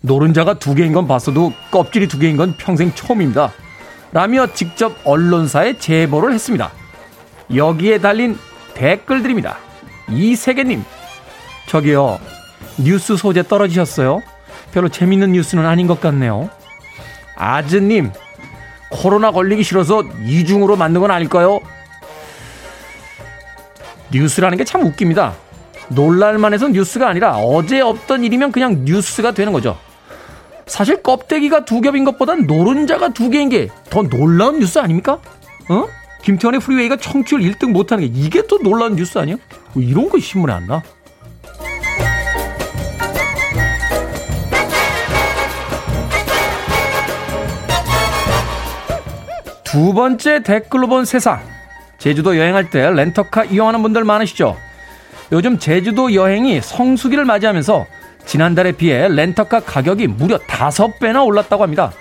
[0.00, 3.52] 노른자가 두 개인 건 봤어도 껍질이 두 개인 건 평생 처음입니다.
[4.12, 6.70] 라며 직접 언론사에 제보를 했습니다.
[7.52, 8.38] 여기에 달린
[8.74, 9.58] 댓글들입니다.
[10.08, 10.84] 이세계님,
[11.66, 12.20] 저기요,
[12.78, 14.22] 뉴스 소재 떨어지셨어요?
[14.70, 16.48] 별로 재밌는 뉴스는 아닌 것 같네요.
[17.34, 18.12] 아즈님,
[18.88, 21.58] 코로나 걸리기 싫어서 이중으로 만든 건 아닐까요?
[24.12, 25.34] 뉴스라는 게 참 웃깁니다.
[25.88, 29.78] 놀랄만 해서 뉴스가 아니라 어제 없던 일이면 그냥 뉴스가 되는 거죠.
[30.66, 35.18] 사실 껍데기가 두 겹인 것보단 노른자가 두 개인 게 더 놀라운 뉴스 아닙니까?
[35.68, 35.86] 어?
[36.22, 39.36] 김태훈의 프리웨이가 청취율 1등 못하는 게 이게 또 놀라운 뉴스 아니야?
[39.74, 40.82] 뭐 이런 거 신문에 안 나?
[49.64, 51.40] 두 번째 댓글로 본 세상.
[51.98, 54.56] 제주도 여행할 때 렌터카 이용하는 분들 많으시죠?
[55.32, 57.86] 요즘 제주도 여행이 성수기를 맞이하면서
[58.26, 61.92] 지난달에 비해 렌터카 가격이 무려 5배나 올랐다고 합니다.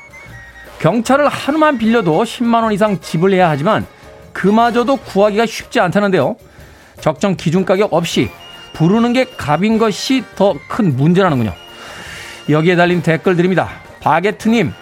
[0.79, 3.85] 경차를 하루만 빌려도 10만원 이상 지불해야 하지만
[4.33, 6.35] 그마저도 구하기가 쉽지 않다는데요.
[6.99, 8.29] 적정 기준 가격 없이
[8.73, 11.53] 부르는 게 값인 것이 더 큰 문제라는군요.
[12.49, 13.69] 여기에 달린 댓글들입니다.
[14.01, 14.73] 바게트님,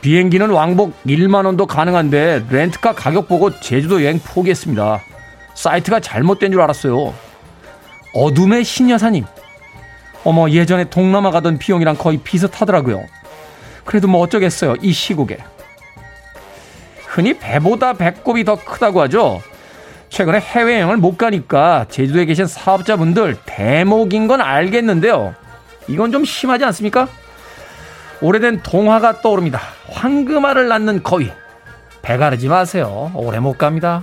[0.00, 5.02] 비행기는 왕복 1만원도 가능한데 렌트카 가격 보고 제주도 여행 포기했습니다.
[5.54, 7.14] 사이트가 잘못된 줄 알았어요.
[8.14, 9.24] 어둠의 신여사님.
[10.24, 13.04] 어머, 예전에 동남아 가던 비용이랑 거의 비슷하더라고요.
[13.84, 14.74] 그래도 뭐 어쩌겠어요.
[14.82, 15.38] 이 시국에.
[17.06, 19.40] 흔히 배보다 배꼽이 더 크다고 하죠.
[20.08, 25.34] 최근에 해외여행을 못 가니까 제주도에 계신 사업자분들 대목인 건 알겠는데요.
[25.88, 27.08] 이건 좀 심하지 않습니까?
[28.20, 29.60] 오래된 동화가 떠오릅니다.
[29.90, 31.30] 황금알을 낳는 거위.
[32.02, 33.10] 배 가르지 마세요.
[33.14, 34.02] 오래 못 갑니다.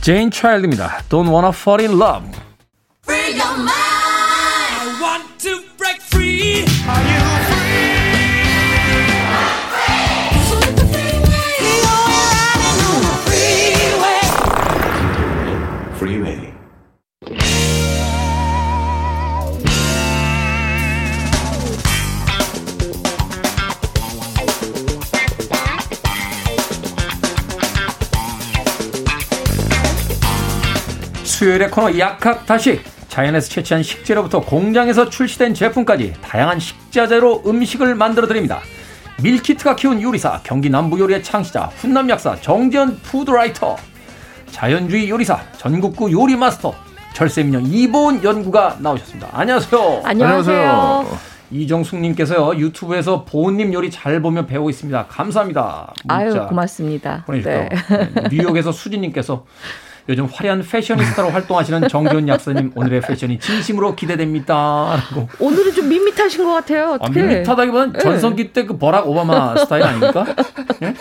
[0.00, 1.02] 제인 차일드입니다.
[1.08, 2.47] Don't wanna fall in love.
[31.38, 38.58] 수요일의 코너 약학다식 자연에서 채취한 식재료부터 공장에서 출시된 제품까지 다양한 식자재로 음식을 만들어 드립니다.
[39.22, 43.76] 밀키트가 키운 요리사 경기 남부 요리의 창시자 훈남 약사 정지현 food writer
[44.50, 46.74] 자연주의 요리사 전국구 요리 마스터
[47.14, 49.28] 절세민영 이보은 연구가 나오셨습니다.
[49.30, 50.02] 안녕하세요.
[50.04, 51.18] 안녕하세요.
[51.52, 55.06] 이정숙님께서요 유튜브에서 보은님 요리 잘 보면 배우고 있습니다.
[55.06, 55.94] 감사합니다.
[56.08, 57.22] 아유 고맙습니다.
[57.26, 58.10] 보내주셨고 네.
[58.12, 58.28] 네.
[58.28, 59.44] 뉴욕에서 수진님께서
[60.08, 64.96] 요즘 화려한 패셔니스타로 활동하시는 정지훈 약사님 오늘의 패션이 진심으로 기대됩니다.
[65.10, 65.28] 라고.
[65.38, 66.92] 오늘은 좀 밋밋하신 것 같아요.
[66.92, 67.20] 아, 어떻게?
[67.20, 67.98] 아, 밋밋하다기보다는 네.
[67.98, 70.26] 전성기 때 그 버락 오바마 스타일 아닙니까?
[70.80, 70.94] 네?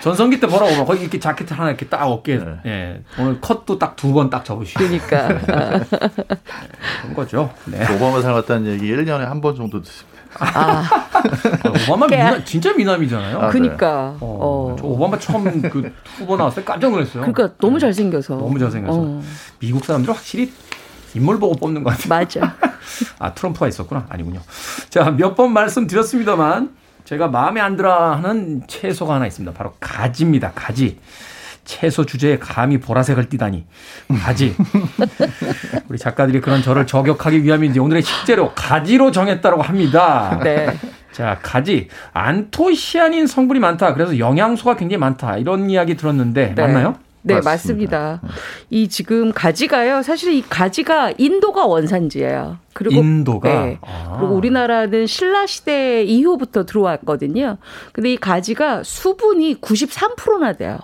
[0.00, 2.36] 전성기 때 버락 오바마 거기 이렇게 자켓 하나 이렇게 딱 어깨.
[2.38, 2.44] 네.
[2.66, 3.02] 예.
[3.18, 4.78] 오늘 컷도 딱 두 번 딱 접으시고.
[4.80, 5.28] 그러니까.
[5.28, 5.80] 네,
[7.02, 7.50] 그런 거죠.
[7.66, 7.82] 네.
[7.94, 10.15] 오바마 살았다는 얘기 1년에 한 번 정도 듣습니다.
[10.40, 10.82] 아.
[11.88, 13.38] 오바마 미남, 진짜 미남이잖아요.
[13.40, 14.12] 아, 그니까.
[14.12, 14.18] 네.
[14.20, 14.76] 어, 어.
[14.82, 17.22] 오바마 처음 그 후보 나왔을 때 깜짝 놀랐어요.
[17.22, 18.36] 그러니까 너무 잘생겨서.
[18.36, 18.98] 너무 잘생겨서.
[18.98, 19.22] 어.
[19.58, 20.52] 미국 사람들은 확실히
[21.14, 22.08] 인물 보고 뽑는 것 같아요.
[22.08, 22.54] 맞아.
[23.18, 24.06] 아, 트럼프가 있었구나.
[24.08, 24.40] 아니군요.
[24.90, 26.70] 자, 몇 번 말씀드렸습니다만
[27.04, 29.56] 제가 마음에 안 들어 하는 채소가 하나 있습니다.
[29.56, 30.52] 바로 가지입니다.
[30.54, 30.98] 가지.
[31.66, 33.66] 채소 주제에 감히 보라색을 띠다니
[34.22, 34.54] 가지
[35.90, 40.40] 우리 작가들이 그런 저를 저격하기 위함인지 오늘의 식재료 가지로 정했다고 합니다.
[40.42, 40.78] 네.
[41.12, 43.92] 자 가지 안토시아닌 성분이 많다.
[43.92, 45.36] 그래서 영양소가 굉장히 많다.
[45.36, 46.62] 이런 이야기 들었는데 네.
[46.62, 46.96] 맞나요?
[47.22, 47.50] 네, 맞습니다.
[47.50, 48.20] 맞습니다.
[48.70, 50.02] 이 지금 가지가요.
[50.02, 52.58] 사실 이 가지가 인도가 원산지예요.
[52.72, 53.78] 그리고 인도가 네.
[53.82, 54.18] 아.
[54.18, 57.56] 그리고 우리나라는 신라 시대 이후부터 들어왔거든요.
[57.92, 60.78] 근데 이 가지가 수분이 93%나 돼요.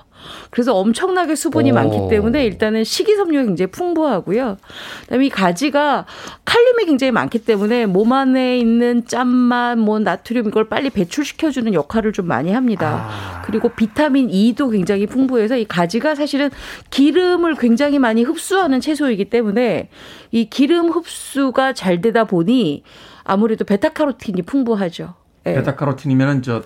[0.51, 1.75] 그래서 엄청나게 수분이 오.
[1.75, 4.57] 많기 때문에 일단은 식이섬유가 굉장히 풍부하고요.
[5.03, 6.07] 그다음에 이 가지가
[6.45, 12.27] 칼륨이 굉장히 많기 때문에 몸 안에 있는 짠맛, 뭐 나트륨 이걸 빨리 배출시켜주는 역할을 좀
[12.27, 13.09] 많이 합니다.
[13.09, 13.43] 아.
[13.45, 16.51] 그리고 비타민 E도 굉장히 풍부해서 이 가지가 사실은
[16.91, 19.89] 기름을 굉장히 많이 흡수하는 채소이기 때문에
[20.31, 22.83] 이 기름 흡수가 잘 되다 보니
[23.25, 25.15] 아무래도 베타카로틴이 풍부하죠.
[25.45, 25.55] 네.
[25.55, 26.63] 베타카로틴이면은 저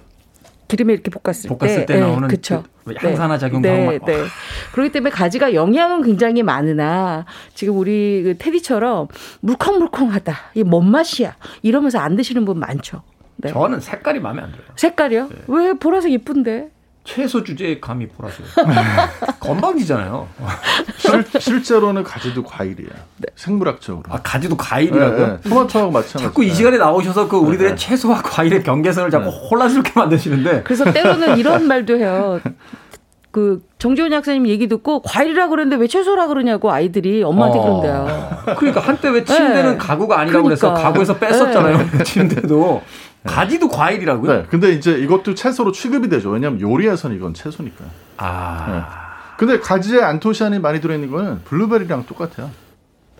[0.69, 2.37] 기름에 이렇게 볶았을, 볶았을 때, 때 나오는 네,
[3.01, 4.25] 그 항산화 작용도 네, 네, 네.
[4.73, 9.09] 그렇기 때문에 가지가 영양은 굉장히 많으나 지금 우리 그 테디처럼
[9.41, 10.35] 물컹물컹하다.
[10.57, 11.37] 이 뭔 맛이야?
[11.63, 13.03] 이러면서 안 드시는 분 많죠.
[13.37, 13.53] 네.
[13.53, 14.67] 저는 색깔이 마음에 안 들어요.
[14.77, 15.29] 색깔이요?
[15.29, 15.37] 네.
[15.49, 16.71] 왜 보라색 예쁜데?
[17.07, 18.45] 채소 주제에 감히 보라색.
[19.41, 20.29] 건방지잖아요.
[21.39, 22.89] 실, 제로는 가지도 과일이야.
[23.19, 23.29] 네.
[23.37, 24.03] 생물학적으로.
[24.11, 25.27] 아, 가지도 과일이라고요?
[25.27, 25.49] 네, 네.
[25.49, 26.25] 토마토하고 마찬가지.
[26.25, 27.77] 자꾸 이 시간에 나오셔서 그 우리들의 네.
[27.77, 29.49] 채소와 과일의 경계선을 자꾸 네.
[29.51, 30.63] 혼란스럽게 만드시는데.
[30.65, 32.41] 그래서 때로는 이런 말도 해요.
[33.31, 37.63] 그 정지훈 약사님 얘기 듣고 과일이라 그러는데 왜 채소라 그러냐고 아이들이 엄마한테 어.
[37.63, 38.57] 그런대요.
[38.57, 39.77] 그러니까 한때 왜 침대는 네.
[39.77, 40.69] 가구가 아니라고 그러니까.
[40.69, 41.77] 그래서 가구에서 뺐었잖아요.
[41.99, 42.03] 네.
[42.03, 42.83] 침대도.
[43.27, 43.35] 네.
[43.35, 44.33] 가지도 과일이라고요?
[44.33, 44.47] 네.
[44.49, 46.31] 근데 이제 이것도 채소로 취급이 되죠.
[46.31, 47.85] 왜냐하면 요리에서는 이건 채소니까.
[48.17, 48.67] 아.
[48.69, 48.83] 네.
[49.39, 52.51] 근데 가지에 안토시아닌이 많이 들어있는 거는 블루베리랑 똑같아요.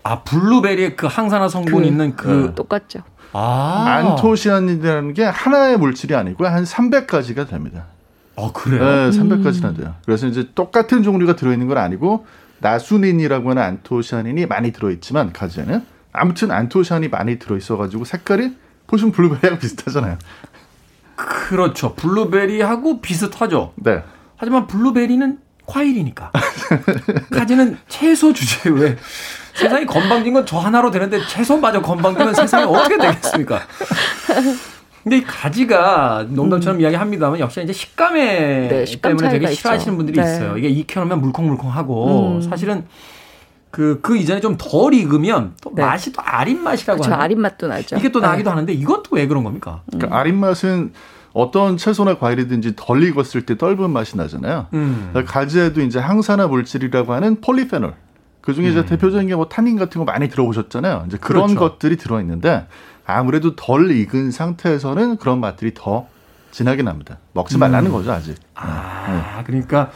[0.03, 2.27] 아, 블루베리에 그 항산화 성분 그, 있는 그.
[2.27, 2.55] 네.
[2.55, 2.99] 똑같죠.
[3.33, 3.85] 아.
[3.87, 7.85] 안토시아닌이라는 게 하나의 물질이 아니고 한 300가지가 됩니다.
[8.35, 8.79] 아, 그래요?
[8.83, 9.95] 네, 300가지나 돼요.
[10.05, 12.25] 그래서 이제 똑같은 종류가 들어있는 건 아니고
[12.59, 15.83] 나수닌이라고 하는 안토시아닌이 많이 들어있지만 가지에는
[16.13, 18.55] 아무튼 안토시아닌이 많이 들어있어가지고 색깔이
[18.87, 20.17] 보시면 블루베리하고 비슷하잖아요.
[21.15, 21.93] 그렇죠.
[21.95, 23.73] 블루베리하고 비슷하죠.
[23.75, 24.03] 네.
[24.37, 26.31] 하지만 블루베리는 과일이니까.
[27.31, 28.97] 가지는 채소 주제에 왜
[29.53, 33.61] 세상이 건방진 건 저 하나로 되는데 채소마저 건방지면 세상이 어떻게 되겠습니까?
[35.03, 36.81] 근데 이 가지가 농담처럼 음.
[36.81, 39.97] 이야기합니다만 역시 이제 식감에 네, 식감 때문에 되게 싫어하시는 있죠.
[39.97, 40.31] 분들이 네.
[40.35, 40.57] 있어요.
[40.57, 42.41] 이게 익혀놓으면 물컹물컹하고 음.
[42.41, 42.85] 사실은
[43.71, 45.83] 그, 그 이전에 좀 덜 익으면 또 네.
[45.83, 47.19] 맛이 또 아린 맛이라고 그렇죠.
[47.21, 47.97] 아린 맛도 나죠.
[47.97, 48.53] 이게 또 나기도 네.
[48.53, 49.81] 하는데 이건 또 왜 그런 겁니까?
[49.91, 50.93] 그러니까 아린 맛은
[51.33, 54.67] 어떤 채소나 과일이든지 덜 익었을 때 떫은 맛이 나잖아요.
[54.73, 55.09] 음.
[55.11, 57.93] 그러니까 가지에도 이제 항산화 물질이라고 하는 폴리페놀.
[58.41, 58.85] 그 중에 이제 음.
[58.85, 61.03] 대표적인 게 뭐 타닌 같은 거 많이 들어보셨잖아요.
[61.07, 61.59] 이제 그런 그렇죠.
[61.59, 62.67] 것들이 들어있는데
[63.05, 66.07] 아무래도 덜 익은 상태에서는 그런 맛들이 더
[66.51, 67.17] 진하게 납니다.
[67.33, 67.93] 먹지 말라는 음.
[67.93, 68.35] 거죠, 아직.
[68.55, 69.43] 아, 네.
[69.45, 69.91] 그러니까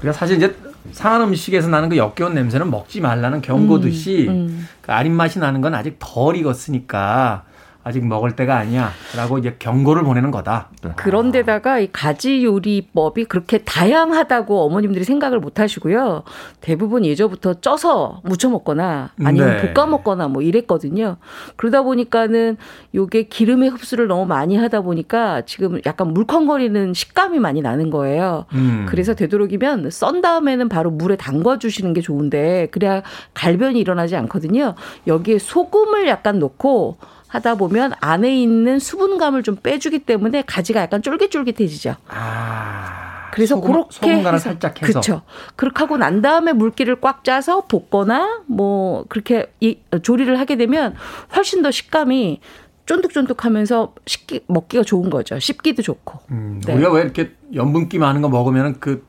[0.00, 0.54] 우리가 사실 이제
[0.92, 4.68] 상한 음식에서 나는 그 역겨운 냄새는 먹지 말라는 경고듯이 음, 음.
[4.80, 7.44] 그 아린 맛이 나는 건 아직 덜 익었으니까
[7.88, 10.68] 아직 먹을 때가 아니야라고 이제 경고를 보내는 거다.
[10.84, 10.90] 네.
[10.96, 16.22] 그런데다가 이 가지 요리법이 그렇게 다양하다고 어머님들이 생각을 못 하시고요.
[16.60, 19.72] 대부분 예전부터 쪄서 무쳐 먹거나 아니면 네.
[19.72, 21.16] 볶아 먹거나 뭐 이랬거든요.
[21.56, 22.58] 그러다 보니까는
[22.94, 28.44] 요게 기름의 흡수를 너무 많이 하다 보니까 지금 약간 물컹거리는 식감이 많이 나는 거예요.
[28.52, 28.84] 음.
[28.86, 34.74] 그래서 되도록이면 썬 다음에는 바로 물에 담궈 주시는 게 좋은데 그래야 갈변이 일어나지 않거든요.
[35.06, 36.98] 여기에 소금을 약간 넣고
[37.28, 41.96] 하다 보면 안에 있는 수분감을 좀 빼주기 때문에 가지가 약간 쫄깃쫄깃해지죠.
[42.08, 43.30] 아.
[43.32, 45.22] 그래서 소금, 그렇게 소금 간을 해서, 살짝 해서 그렇죠.
[45.54, 50.94] 그렇게 하고 난 다음에 물기를 꽉 짜서 볶거나 뭐 그렇게 이, 조리를 하게 되면
[51.36, 52.40] 훨씬 더 식감이
[52.86, 55.38] 쫀득쫀득하면서 씹기 먹기가 좋은 거죠.
[55.38, 56.20] 씹기도 좋고.
[56.30, 56.72] 음, 네.
[56.72, 59.06] 우리가 왜 이렇게 염분기 많은 거 먹으면은 그,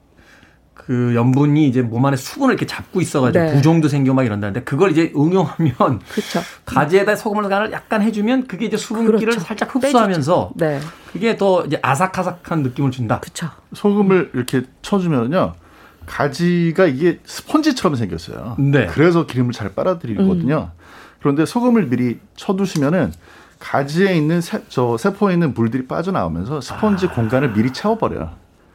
[0.86, 3.53] 그 염분이 이제 몸 안에 수분을 이렇게 잡고 있어가지고 네.
[3.53, 6.41] 부종도 생기고 막 이런다는데 그걸 이제 응용하면 그렇죠.
[6.65, 9.39] 가지에다 소금을 간을 약간 해주면 그게 이제 수분기를 그렇죠.
[9.41, 10.80] 살짝 흡수하면서 네.
[11.11, 13.19] 그게 더 이제 아삭아삭한 느낌을 준다.
[13.19, 13.49] 그렇죠.
[13.73, 15.53] 소금을 이렇게 쳐주면요.
[16.05, 18.55] 가지가 이게 스펀지처럼 생겼어요.
[18.57, 18.88] 네.
[18.88, 20.71] 그래서 기름을 잘 빨아들이거든요.
[21.19, 23.11] 그런데 소금을 미리 쳐두시면은
[23.59, 28.32] 가지에 있는 세, 저 세포에 있는 물들이 빠져나오면서 스펀지 공간을 미리 채워버려요.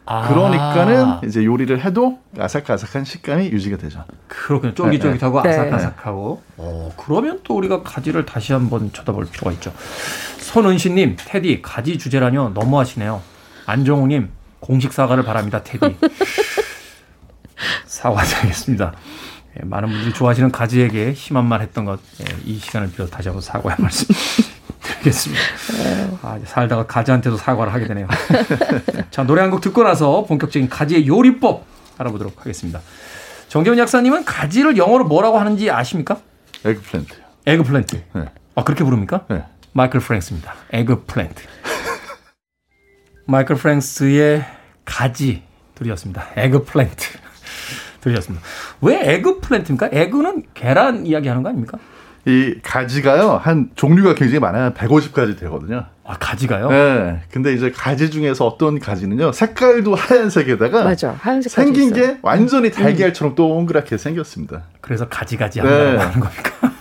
[0.07, 0.29] 아.
[0.29, 4.05] 그러니까는 이제 요리를 해도 아삭아삭한 식감이 유지가 되죠.
[4.29, 4.75] 그렇군요.
[4.75, 5.51] 쫄깃쫄깃하고 네.
[5.51, 6.43] 아삭아삭하고.
[6.59, 9.73] 어, 그러면 또 우리가 가지를 다시 한번 쳐다볼 필요가 있죠.
[10.39, 12.51] 손은시님, 테디, 가지 주제라뇨.
[12.51, 13.23] 너무하시네요.
[13.67, 14.29] 안정우님,
[14.61, 15.97] 공식 사과를 바랍니다, 테디.
[17.87, 18.93] 사과드리겠습니다.
[19.61, 23.41] 예, 많은 분들이 좋아하시는 가지에게 심한 말 했던 것, 예, 이 시간을 빌어 다시 한번
[23.41, 24.07] 사과의 말씀
[25.05, 25.43] 드리겠습니다.
[26.23, 28.09] 아, 이제 살다가 가지한테도 사과를 하게 되네요.
[29.11, 31.65] 자, 노래 한 곡 듣고 나서 본격적인 가지의 요리법
[31.99, 32.81] 알아보도록 하겠습니다.
[33.49, 36.19] 정재훈 약사님은 가지를 영어로 뭐라고 하는지 아십니까?
[36.65, 37.15] eggplant.
[37.47, 38.03] Eggplant.
[38.15, 38.25] 네.
[38.57, 39.27] 아, 그렇게 부릅니까?
[39.29, 39.45] 네.
[39.73, 40.55] 마이클 프랭스입니다.
[40.73, 41.43] Eggplant.
[43.27, 44.45] 마이클 프랭스의
[44.85, 45.43] 가지
[45.75, 46.27] 들으셨습니다.
[46.37, 47.07] 에그플랜트
[48.01, 48.45] 들으셨습니다.
[48.81, 49.89] 왜 에그플랜트입니까?
[49.93, 51.79] 에그는 계란 이야기하는 거 아닙니까?
[52.27, 54.71] 이 가지가요 한 종류가 굉장히 많아요.
[54.73, 55.85] 150가지 되거든요.
[56.07, 56.69] 아, 가지가요?
[56.71, 57.21] 네.
[57.31, 61.15] 근데 이제 가지 중에서 어떤 가지는요 색깔도 하얀색에다가 맞아.
[61.19, 61.95] 하얀색 생긴 있어요.
[62.15, 64.63] 게 완전히 달걀처럼 동그랗게 생겼습니다.
[64.81, 65.69] 그래서 가지가지 네.
[65.69, 66.51] 한다고 하는 겁니까?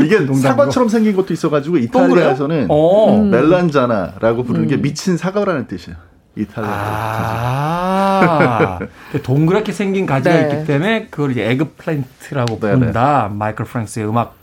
[0.00, 0.40] 이게 농담이고.
[0.40, 3.16] 사과처럼 생긴 것도 있어가지고 이탈리아에서는 어.
[3.16, 3.30] 음.
[3.30, 5.96] 멜란자나라고 부르는 게 미친 사과라는 뜻이에요.
[6.36, 6.70] 이탈리아.
[6.72, 8.78] 아,
[9.22, 10.50] 동그랗게 생긴 가지가 네.
[10.50, 13.30] 있기 때문에 그걸 이제 에그플랜트라고 네, 부른다.
[13.32, 14.34] 마이클 프랭스의 음악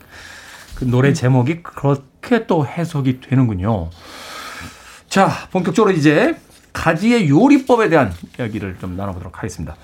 [0.82, 3.90] 그 노래 제목이 그렇게 또 해석이 되는군요.
[5.08, 6.36] 자, 본격적으로 이제
[6.72, 9.76] 가지의 요리법에 대한 이야기를 좀 나눠보도록 하겠습니다.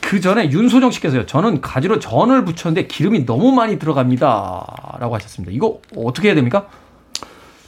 [0.00, 1.26] 그 전에 윤소정 씨께서요.
[1.26, 4.98] 저는 가지로 전을 부쳤는데 기름이 너무 많이 들어갑니다.
[5.00, 5.50] 라고 하셨습니다.
[5.52, 6.68] 이거 어떻게 해야 됩니까?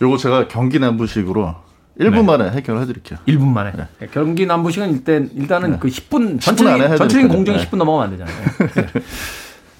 [0.00, 1.56] 요거 제가 경기 남부식으로
[1.98, 2.22] 1분 네.
[2.22, 3.18] 만에 해결해 드릴게요.
[3.26, 3.72] 1분 만에.
[3.98, 5.78] 네, 경기 남부식은 일단, 일단은 네.
[5.80, 7.28] 그 10분, 10분 전체적인, 전체적인.
[7.28, 7.66] 공정이 네.
[7.66, 8.46] 10분 넘어가면 안 되잖아요.
[8.94, 9.02] 네.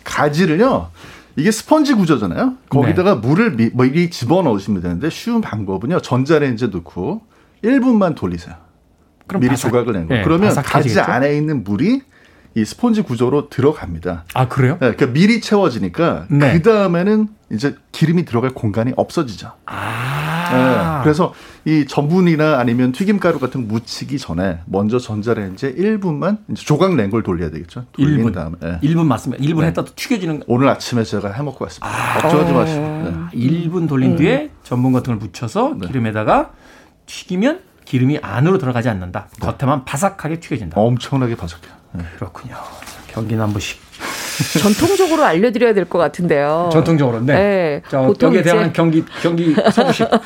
[0.02, 0.90] 가지를요.
[1.36, 2.54] 이게 스펀지 구조잖아요.
[2.68, 3.26] 거기다가 네.
[3.28, 6.00] 물을 미, 미리 집어 넣으시면 되는데 쉬운 방법은요.
[6.00, 7.22] 전자레인지에 넣고
[7.64, 8.54] 1분만 돌리세요.
[9.26, 10.14] 그럼 미리 바삭- 조각을 낸 거.
[10.14, 10.98] 네, 그러면 가지?
[11.00, 12.02] 안에 있는 물이
[12.56, 14.24] 이 스펀지 구조로 들어갑니다.
[14.34, 14.74] 아, 그래요?
[14.74, 16.52] 네, 그러니까 미리 채워지니까 네.
[16.52, 19.52] 그 다음에는 이제 기름이 들어갈 공간이 없어지죠.
[19.66, 20.33] 아.
[20.52, 21.32] 네, 그래서
[21.64, 27.22] 이 전분이나 아니면 튀김가루 같은 거 묻히기 전에 먼저 전자레인지에 1분만 이제 조각 낸 걸
[27.22, 27.84] 돌려야 되겠죠.
[27.92, 28.34] 돌린 1분.
[28.34, 28.56] 다음에.
[28.60, 28.78] 네.
[28.82, 29.42] 1분 맞습니다.
[29.42, 29.66] 1분 네.
[29.68, 30.44] 했다 또 튀겨지는 거.
[30.48, 32.18] 오늘 아침에 제가 해 먹고 왔습니다.
[32.20, 32.80] 걱정하지 마시고.
[32.80, 33.12] 네.
[33.14, 35.86] 아, 1분 돌린 뒤에 전분 같은 걸 묻혀서 네.
[35.86, 36.50] 기름에다가
[37.06, 39.28] 튀기면 기름이 안으로 들어가지 않는다.
[39.40, 40.80] 겉에만 바삭하게 튀겨진다.
[40.80, 41.72] 엄청나게 바삭해요.
[41.92, 42.04] 네.
[42.16, 42.56] 그렇군요.
[43.08, 43.83] 경기 남부식.
[44.60, 46.70] 전통적으로 알려드려야 될 것 같은데요.
[46.72, 47.20] 전통적으로.
[47.20, 47.34] 네.
[47.34, 47.82] 네.
[47.88, 50.08] 자, 보통 이제- 대한 경기 경기 서부식.
[50.10, 50.18] 네.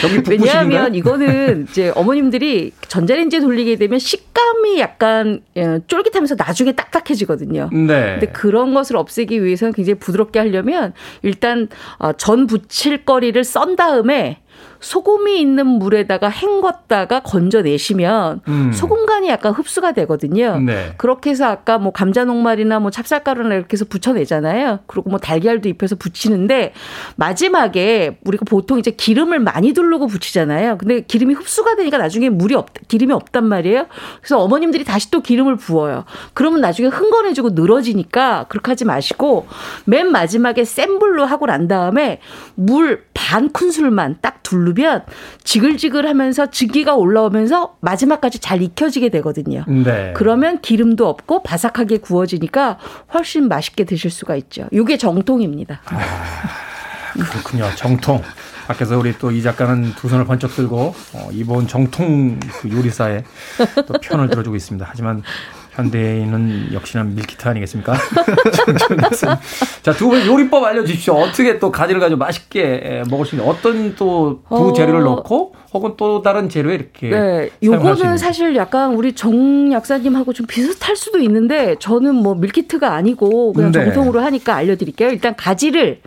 [0.00, 0.38] 경기 북부식인가요?
[0.60, 7.68] 왜냐하면 이거는 이제 어머님들이 전자레인지에 돌리게 되면 식감이 약간 예, 쫄깃하면서 나중에 딱딱해지거든요.
[7.72, 8.18] 네.
[8.18, 10.92] 근데 그런 것을 없애기 위해서는 굉장히 부드럽게 하려면
[11.22, 14.38] 일단 어, 전 부칠 거리를 썬 다음에
[14.84, 18.72] 소금이 있는 물에다가 헹궜다가 건져내시면 음.
[18.72, 20.58] 소금간이 약간 흡수가 되거든요.
[20.58, 20.92] 네.
[20.98, 24.80] 그렇게 해서 아까 뭐 감자 녹말이나 뭐 찹쌀가루나 이렇게 해서 부쳐내잖아요.
[24.86, 26.74] 그리고 뭐 달걀도 입혀서 부치는데
[27.16, 30.76] 마지막에 우리가 보통 이제 기름을 많이 두르고 부치잖아요.
[30.76, 33.86] 근데 기름이 흡수가 되니까 나중에 물이 없, 기름이 없단 말이에요.
[34.20, 36.04] 그래서 어머님들이 다시 또 기름을 부어요.
[36.34, 39.46] 그러면 나중에 흥건해지고 늘어지니까 그렇게 하지 마시고
[39.86, 42.20] 맨 마지막에 센 불로 하고 난 다음에
[42.54, 45.02] 물 반 큰술만 딱 두르 면
[45.44, 49.64] 지글지글하면서 증기가 올라오면서 마지막까지 잘 익혀지게 되거든요.
[49.68, 50.12] 네.
[50.16, 52.78] 그러면 기름도 없고 바삭하게 구워지니까
[53.14, 54.68] 훨씬 맛있게 드실 수가 있죠.
[54.72, 55.80] 이게 정통입니다.
[57.14, 57.68] 그렇군요.
[57.76, 58.22] 정통.
[58.66, 63.24] 밖에서 우리 또 이 작가는 두 손을 번쩍 들고 어, 이번 정통 그 요리사의
[63.86, 64.86] 또 편을 들어주고 있습니다.
[64.88, 65.22] 하지만
[65.74, 67.94] 현대인은 역시나 밀키트 아니겠습니까?
[69.82, 71.14] 자, 두 분 요리법 알려주십시오.
[71.14, 75.16] 어떻게 또 가지를 가지고 맛있게 에, 먹을 수 있는 어떤 또 부재료를 어.
[75.16, 78.16] 넣고 혹은 또 다른 재료에 이렇게 네, 요거는.
[78.18, 83.84] 사실 약간 우리 정 약사님하고 좀 비슷할 수도 있는데 저는 뭐 밀키트가 아니고 그냥 네.
[83.84, 85.08] 정통으로 하니까 알려드릴게요.
[85.10, 86.00] 일단 가지를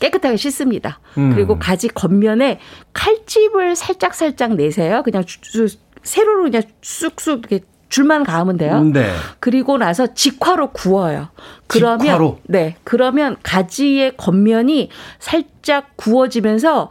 [0.00, 1.00] 깨끗하게 씻습니다.
[1.18, 1.32] 음.
[1.34, 2.58] 그리고 가지 겉면에
[2.94, 5.02] 칼집을 살짝 살짝 내세요.
[5.04, 5.68] 그냥 주- 주-
[6.02, 8.82] 세로로 그냥 쑥쑥 이렇게 줄만 가면 돼요.
[8.82, 9.12] 네.
[9.38, 11.28] 그리고 나서 직화로 구워요.
[11.66, 12.38] 그러면 직화로?
[12.44, 12.76] 네.
[12.84, 14.88] 그러면 가지의 겉면이
[15.18, 16.88] 살짝 구워지면서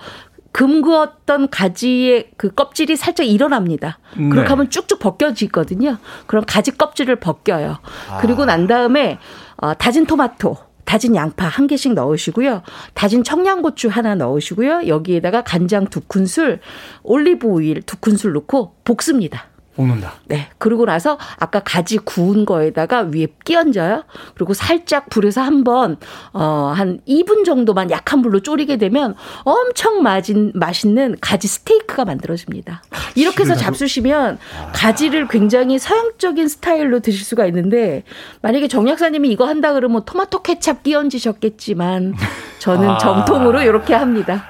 [0.51, 3.97] 금구었던 가지의 그 껍질이 살짝 일어납니다.
[4.15, 4.29] 네.
[4.29, 5.97] 그렇게 하면 쭉쭉 벗겨지거든요.
[6.27, 7.79] 그럼 가지 껍질을 벗겨요.
[8.21, 9.17] 그리고 난 다음에
[9.57, 12.61] 어, 다진 토마토, 다진 양파 한 개씩 넣으시고요.
[12.93, 14.85] 다진 청양고추 하나 넣으시고요.
[14.85, 16.59] 여기에다가 간장 두 큰술,
[17.01, 19.47] 올리브 오일 두 큰술 넣고 볶습니다.
[19.75, 20.13] 볶는다.
[20.25, 20.49] 네.
[20.57, 24.03] 그러고 나서 아까 가지 구운 거에다가 위에 끼얹어요.
[24.35, 25.97] 그리고 살짝 불에서 한번
[26.33, 32.83] 어, 한 2분 정도만 약한 불로 졸이게 되면 엄청 맛인, 맛있는 가지 스테이크가 만들어집니다.
[33.15, 34.37] 이렇게 해서 잡수시면
[34.73, 38.03] 가지를 굉장히 서양적인 스타일로 드실 수가 있는데
[38.41, 42.13] 만약에 정 약사님이 이거 한다 그러면 토마토 케찹 끼얹으셨겠지만
[42.59, 42.97] 저는 아.
[42.97, 44.45] 정통으로 이렇게 합니다.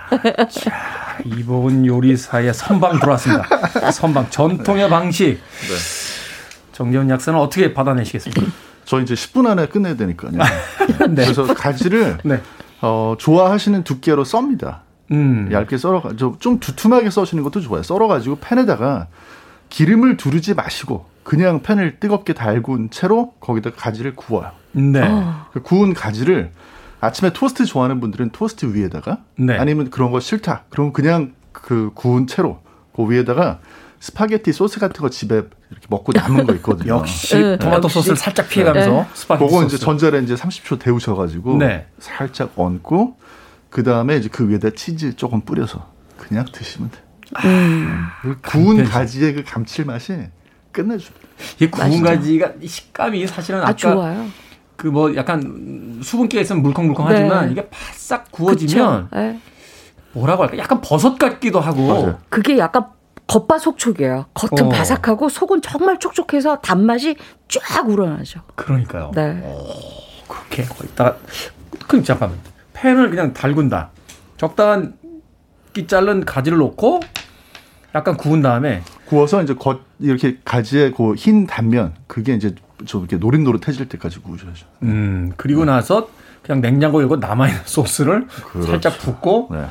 [1.25, 3.91] 이보은 요리사의 선방 들어왔습니다.
[3.91, 5.39] 선방 전통의 방식.
[6.71, 8.51] 정재훈 약사는 어떻게 받아내시겠습니까?
[8.85, 10.31] 저 이제 10분 안에 끝내야 되니까요.
[10.31, 11.23] 네.
[11.23, 12.41] 그래서 가지를 네.
[12.81, 14.81] 어, 좋아하시는 두께로 썹니다.
[15.11, 15.49] 음.
[15.51, 17.83] 얇게 썰어 좀, 좀 두툼하게 써시는 것도 좋아요.
[17.83, 19.07] 썰어 가지고 팬에다가
[19.69, 24.51] 기름을 두르지 마시고 그냥 팬을 뜨겁게 달군 채로 거기다 가지를 구워요.
[24.71, 25.01] 네.
[25.53, 26.51] 그 구운 가지를
[27.01, 29.57] 아침에 토스트 좋아하는 분들은 토스트 위에다가 네.
[29.57, 30.65] 아니면 그런 거 싫다.
[30.69, 32.61] 그럼 그냥 그 구운 채로
[32.95, 33.59] 그 위에다가
[33.99, 36.97] 스파게티 소스 같은 거 집에 이렇게 먹고 남은 거 있거든요.
[37.01, 37.57] 역시 네.
[37.57, 37.87] 토마토.
[37.87, 39.75] 소스를 살짝 피해가면서 스파게티 그거 소스.
[39.75, 41.87] 이제 전자레인지에 30초 데우셔가지고 네.
[41.99, 43.17] 살짝 얹고
[43.69, 46.97] 그 다음에 이제 그 위에다 치즈 조금 뿌려서 그냥 드시면 돼.
[47.45, 48.05] 음.
[48.21, 48.91] 그 구운 간편식.
[48.91, 50.13] 가지의 그 감칠맛이
[50.71, 51.27] 끝내줍니다.
[51.59, 52.03] 이 구운 맛있죠.
[52.05, 54.27] 가지가 이 식감이 사실은 아, 아까 좋아요.
[54.81, 57.51] 그 뭐 약간 수분기가 있으면 물컹물컹하지만 네.
[57.51, 59.09] 이게 바싹 구워지면?
[59.13, 59.39] 네.
[60.13, 60.57] 뭐라고 할까?
[60.57, 62.19] 약간 버섯 같기도 하고 맞아요.
[62.29, 62.87] 그게 약간
[63.27, 64.25] 겉바속촉이에요.
[64.33, 64.69] 겉은 어.
[64.69, 67.15] 바삭하고 속은 정말 촉촉해서 단맛이
[67.47, 68.41] 쫙 우러나죠.
[68.55, 69.11] 그러니까요.
[69.13, 69.39] 네.
[70.27, 71.15] 그렇게 거기다가
[71.87, 72.39] 그 잠깐만
[72.73, 73.91] 팬을 그냥 달군다.
[74.37, 74.95] 적당한
[75.73, 77.01] 끼 자른 가지를 넣고
[77.93, 82.55] 약간 구운 다음에 구워서 이제 겉 이렇게 가지의 그흰 단면 그게 이제
[82.85, 84.65] 좀 이렇게 노릇노릇해질 때까지 구우셔야죠.
[84.83, 86.09] 음 그리고 나서
[86.43, 88.71] 그냥 냉장고에 이거 남아 있는 소스를 그렇죠.
[88.71, 89.65] 살짝 붓고 네.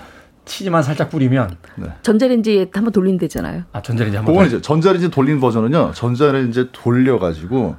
[0.45, 1.57] 치즈만 살짝 뿌리면
[2.03, 3.63] 전자레인지에 한번 돌리면 되잖아요.
[3.73, 5.93] 아 전자레인지 한번 그건 더- 이제 전자레인지 돌린 버전은요.
[5.95, 7.77] 전자레인지 돌려가지고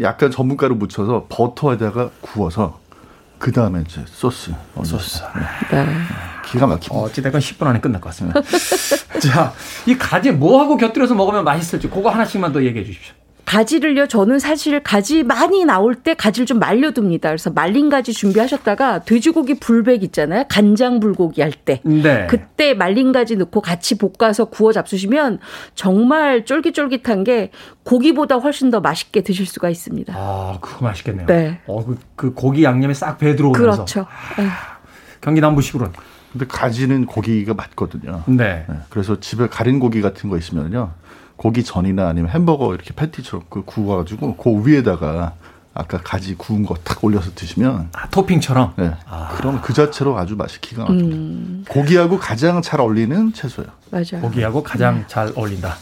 [0.00, 2.80] 약간 전분가루 묻혀서 버터에다가 구워서
[3.38, 4.52] 그 다음에 이제 소스
[4.84, 5.22] 소스.
[5.70, 5.86] 네.
[6.46, 6.94] 기가 막힙니다.
[6.94, 8.40] 어찌됐건 10분 안에 끝날 것 같습니다.
[9.20, 9.52] 자,
[9.86, 13.14] 이 가지 뭐하고 곁들여서 먹으면 맛있을지 그거 하나씩만 더 얘기해 주십시오.
[13.48, 17.30] 가지를요, 저는 사실 가지 많이 나올 때 가지를 좀 말려둡니다.
[17.30, 20.44] 그래서 말린 가지 준비하셨다가 돼지고기 불백 있잖아요.
[20.50, 21.80] 간장 불고기 할 때.
[21.82, 22.26] 네.
[22.28, 25.38] 그때 말린 가지 넣고 같이 볶아서 구워 잡수시면
[25.74, 27.50] 정말 쫄깃쫄깃한 게
[27.84, 30.12] 고기보다 훨씬 더 맛있게 드실 수가 있습니다.
[30.14, 31.26] 아, 그거 맛있겠네요.
[31.26, 31.60] 네.
[31.66, 33.62] 어, 그, 그 고기 양념이 싹 배 들어오면서.
[33.62, 34.06] 그렇죠.
[34.36, 34.46] 네.
[35.22, 35.94] 경기 남부식으로는.
[36.32, 38.24] 근데 가지는 고기가 맞거든요.
[38.26, 38.66] 네.
[38.68, 40.92] 네, 그래서 집에 가린 고기 같은 거 있으면요.
[41.38, 45.34] 고기 전이나 아니면 햄버거 이렇게 패티처럼 그 구워가지고 그 위에다가
[45.72, 48.74] 아까 가지 구운 거 탁 올려서 드시면 아, 토핑처럼.
[48.76, 48.90] 네,
[49.36, 51.72] 그럼 그 자체로 아주 맛이 기가 막힙니다.
[51.72, 53.70] 고기하고 가장 잘 어울리는 채소예요.
[53.90, 54.20] 맞아요.
[54.22, 55.76] 고기하고 가장 잘 어울린다.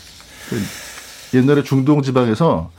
[0.50, 2.70] 그 옛날에 중동 지방에서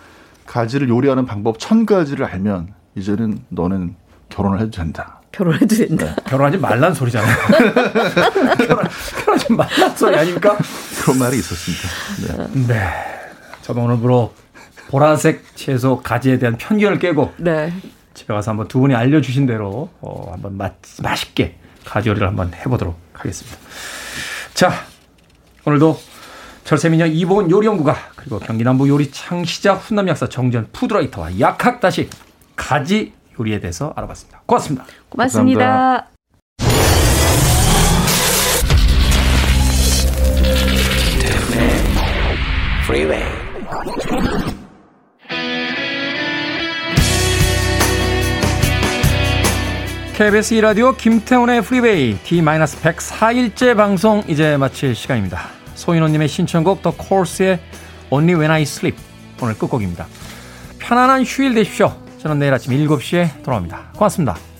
[0.45, 3.95] 가지를 요리하는 방법 천 가지를 알면 이제는 너는
[4.29, 5.16] 결혼을 해도 된다.
[5.37, 6.15] 결혼해도 된다.
[6.25, 7.37] 결혼하지 말란 소리잖아요.
[8.67, 8.87] 결혼,
[9.19, 10.57] 결혼하지 말란 소리 아닙니까?
[11.01, 12.47] 그런 말이 있었습니다.
[12.55, 12.67] 네.
[12.73, 12.93] 네.
[13.61, 14.33] 저도 오늘부로
[14.87, 17.71] 보라색 채소 가지에 대한 편견을 깨고 네.
[18.15, 20.73] 집에 가서 한번 두 분이 알려주신 대로 어, 한번 맛,
[21.03, 23.57] 맛있게 가지 요리를 한번 해보도록 하겠습니다.
[24.55, 24.71] 자,
[25.65, 25.99] 오늘도
[26.63, 32.09] 철새민영 이보은 요리연구가 그리고 경기남부 요리 창시자 훈남 약사 정전 푸드라이터와 약학다시
[32.55, 34.41] 가지 요리에 대해서 알아봤습니다.
[34.45, 34.85] 고맙습니다.
[35.09, 36.07] 고맙습니다.
[50.17, 55.41] KBS 2라디오 김태훈의 프리웨이 D-104일째 방송 이제 마칠 시간입니다.
[55.75, 57.59] 소인호님의 신청곡 The Corrs의
[58.09, 58.97] Only When I Sleep
[59.43, 60.07] 오늘 끝곡입니다.
[60.79, 62.06] 편안한 휴일 되십시오.
[62.27, 63.93] 저는 내일 아침 7시에 돌아옵니다.
[63.93, 64.56] 고맙습니다.